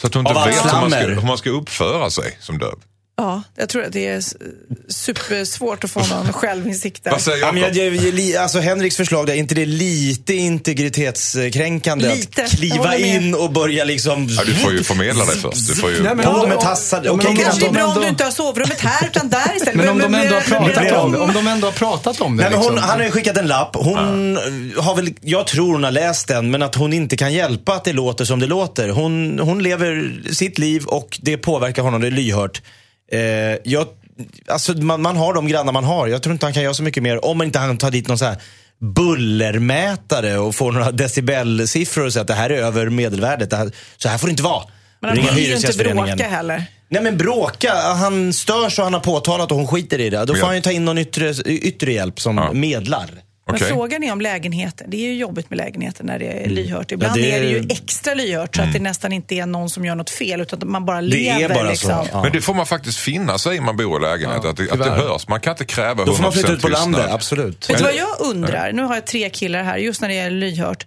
[0.00, 2.58] Så att hon inte Av vet hur man, ska, hur man ska uppföra sig som
[2.58, 2.74] döv.
[3.16, 4.22] Ja, jag tror att det är
[4.88, 7.10] supersvårt att få någon självinsikt där.
[7.10, 12.14] Vad säger Ja, men jag, jag, alltså Henriks förslag, där, är inte det lite integritetskränkande
[12.14, 12.44] Lite.
[12.44, 14.26] att kliva in och börja liksom...
[14.30, 15.68] Ja, du får ju förmedla dig först.
[15.68, 16.02] Du får ju...
[16.02, 17.02] Nej, men På om- med tassar.
[17.04, 19.56] Ja, Okej, Det de- kanske är bra om du inte har sovrummet här utan där
[19.56, 19.74] istället.
[19.76, 21.32] Men om de ändå har pratat om det, om.
[21.34, 22.42] de ändå har pratat om det.
[22.42, 22.88] Nej, men hon, liksom.
[22.90, 23.76] han har ju skickat en lapp.
[23.76, 24.36] Hon
[24.78, 27.84] har väl, jag tror hon har läst den, men att hon inte kan hjälpa att
[27.84, 28.88] det låter som det låter.
[28.88, 32.62] Hon, hon lever sitt liv och det påverkar honom, det är lyhört.
[33.12, 33.20] Eh,
[33.64, 33.86] jag,
[34.46, 36.06] alltså, man, man har de grannar man har.
[36.08, 38.08] Jag tror inte han kan göra så mycket mer om man inte han tar dit
[38.08, 38.36] någon så här
[38.80, 43.50] bullermätare och får några decibelsiffror och säger att det här är över medelvärdet.
[43.50, 44.64] Det här, så här får det inte vara.
[45.00, 46.64] Men han vill ju inte bråka heller.
[46.88, 50.18] Nej men bråka, han störs och han har påtalat och hon skiter i det.
[50.24, 50.46] Då får Ja.
[50.46, 52.52] han ju ta in någon yttre, yttre hjälp som Ja.
[52.52, 53.08] medlar.
[53.46, 54.86] Men frågan är om lägenheten.
[54.90, 56.92] Det är ju jobbigt med lägenheten när det är lyhört.
[56.92, 57.30] Ibland Mm.
[57.30, 59.70] Ja, det är är- det ju extra lyhört så att det nästan inte är någon
[59.70, 61.40] som gör något fel utan att man bara Det lever.
[61.44, 61.70] är bara så.
[61.70, 62.06] liksom.
[62.12, 62.22] Ja.
[62.22, 64.44] Men det får man faktiskt finna sig i man bor i lägenhet.
[64.44, 65.28] att, det, att det hörs.
[65.28, 67.70] Man kan inte kräva 100% Då får man flytta ut på landet, absolut.
[67.70, 68.72] Vet du vad jag undrar?
[68.72, 70.86] Nu har jag tre killar här, just när det gäller lyhört.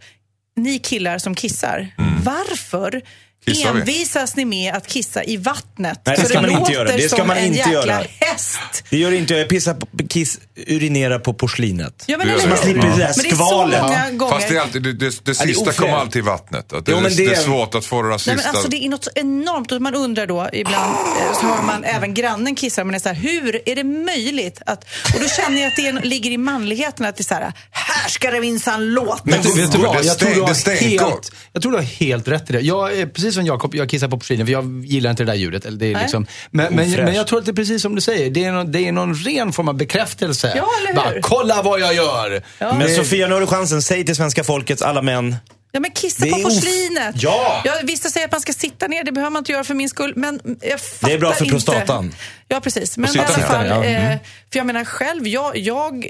[0.58, 1.88] Ni killar som kissar,
[2.24, 3.02] varför Mm.
[3.46, 3.80] Kissar vi?
[3.80, 6.00] envisas ni med att kissa i vattnet?
[6.06, 6.92] Nej, det så ska man inte göra.
[6.98, 8.04] Det ska som man en inte göra.
[8.20, 8.84] häst.
[8.90, 9.42] Det gör inte jag.
[9.42, 12.04] Jag pissar på, kiss, urinerar på porslinet.
[12.08, 12.40] Ja, men?
[12.42, 13.82] Så man slipper det där skvalet.
[13.82, 14.34] många gånger.
[14.34, 16.74] Fast det, är alltid, det, det, det sista kommer alltid i vattnet.
[16.74, 18.36] Att det, Jo, men det, det- är svårt att få det där Nej, sista.
[18.36, 19.72] men alltså, det är något så enormt.
[19.72, 23.10] Och man undrar då ibland, eh, så hör man även grannen kissar, men är så
[23.10, 24.62] här, hur är det möjligt?
[24.66, 24.84] Att,
[25.14, 27.54] och då känner jag att det är- ligger i manligheten att det är så här,
[27.72, 29.22] här ska det minsann låta.
[29.24, 30.06] Men du, vet du Det vad?
[30.06, 32.60] Jag tror, du har helt, jag tror du har helt rätt i det.
[32.62, 35.38] Jag är precis som Jakob, jag kissar på porslinet för jag gillar inte det där
[35.38, 35.66] ljudet.
[35.66, 38.02] Eller det är liksom, men, men, men jag tror att det är precis som du
[38.02, 38.30] säger.
[38.30, 40.54] Det är någon, det är någon ren form av bekräftelse.
[40.56, 40.96] Ja, eller hur?
[40.96, 42.44] Bara, kolla vad jag gör!
[42.60, 43.82] Men Det- Sofia, nu har du chansen.
[43.82, 45.36] Säg till svenska folkets alla män.
[45.72, 47.16] Ja, men kissa Det på porslinet.
[47.16, 47.64] Ja!
[47.84, 50.14] vissa säger att man ska sitta ner, det behöver man inte göra för min skull.
[50.16, 51.54] Men jag fattar Det är bra för inte.
[51.54, 52.14] prostatan.
[52.48, 52.98] Ja, precis.
[52.98, 54.12] Men i alla fall, Ja, mm.
[54.12, 54.18] eh,
[54.52, 55.58] för jag menar själv, jag...
[55.58, 56.06] jag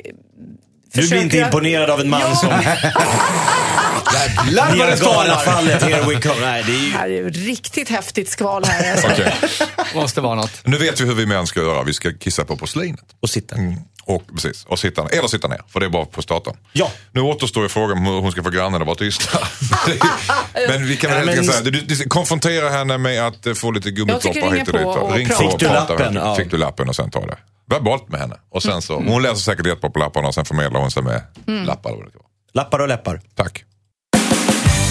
[0.94, 2.50] Du blir inte försöker- imponerad av en man Ja, som...
[4.14, 5.24] Jävlar vad det skvalar!
[5.26, 6.36] Niagara-fallet, here we come.
[6.42, 6.92] Nej, det är ju...
[6.92, 8.92] Det här är ju riktigt häftigt skval här.
[8.92, 9.08] Alltså.
[9.08, 9.34] Okej.
[9.96, 10.52] Måste vara något.
[10.64, 11.84] Nu vet vi hur vi män ska göra.
[11.84, 13.00] Vi ska kissa på porslinet.
[13.22, 13.56] Och sitta.
[13.56, 13.76] Mm.
[14.08, 16.54] Och, precis, och sitta, eller sitta ner, för det är bara på starten.
[16.74, 16.92] Ja.
[17.12, 19.40] Nu återstår ju frågan om hur hon ska få grannen att vara tysta.
[20.68, 23.90] Men vi kan helt men- enkelt säga, du, du, konfrontera henne med att få lite
[23.90, 24.86] Jag tycker ringa hit och dit.
[24.86, 25.44] och Ring prata.
[25.44, 25.94] på Fick du och prata.
[25.94, 26.16] lappen?
[26.16, 26.36] Ja.
[26.36, 27.38] Fick du lappen och sen ta det.
[27.70, 28.36] Verbalt med henne.
[28.50, 31.22] Och sen så, hon läser säkert jättebra på lapparna och sen förmedlar hon sig med
[31.46, 31.90] lappar.
[31.90, 32.10] kan vara.
[32.54, 33.22] Lappar och läppar.
[33.36, 33.64] Tack.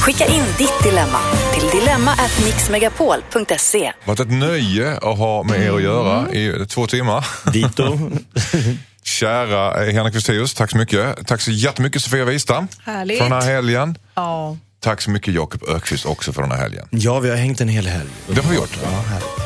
[0.01, 1.19] Skicka in ditt dilemma
[1.55, 3.79] till dilemma@mixmegapol.se.
[3.79, 7.27] Det har varit ett nöje att ha med er att göra i två timmar.
[7.53, 7.99] Dito.
[9.03, 11.27] Kära Henrik Westéus, tack så mycket.
[11.27, 13.19] Tack så jättemycket Sofia Wistam Härligt.
[13.19, 13.99] för den här helgen.
[14.15, 14.57] Ja.
[14.81, 16.89] Tack så mycket Jakob Ökvist också för den här helgen.
[16.91, 18.11] Ja, vi har hängt en hel helg.
[18.29, 18.79] Det har vi gjort.
[18.83, 19.44] Ja, härligt.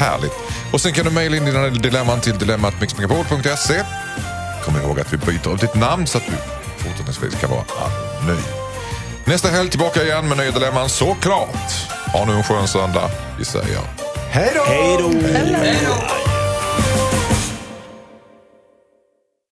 [0.00, 0.32] Härligt.
[0.72, 3.82] Och sen kan du mejla in dina dilemman till dilemmatmixmegapol.se.
[4.64, 6.32] Kom ihåg att vi byter ut ditt namn så att du
[6.84, 7.64] fortsättningsvis kan vara
[8.20, 8.44] anonym.
[9.24, 11.72] Nästa helg tillbaka igen med nya dilemman såklart.
[12.12, 13.10] Ha nu en skön söndag.
[13.38, 13.80] Vi säger
[14.30, 14.62] Hej då!
[14.64, 16.29] Hej då!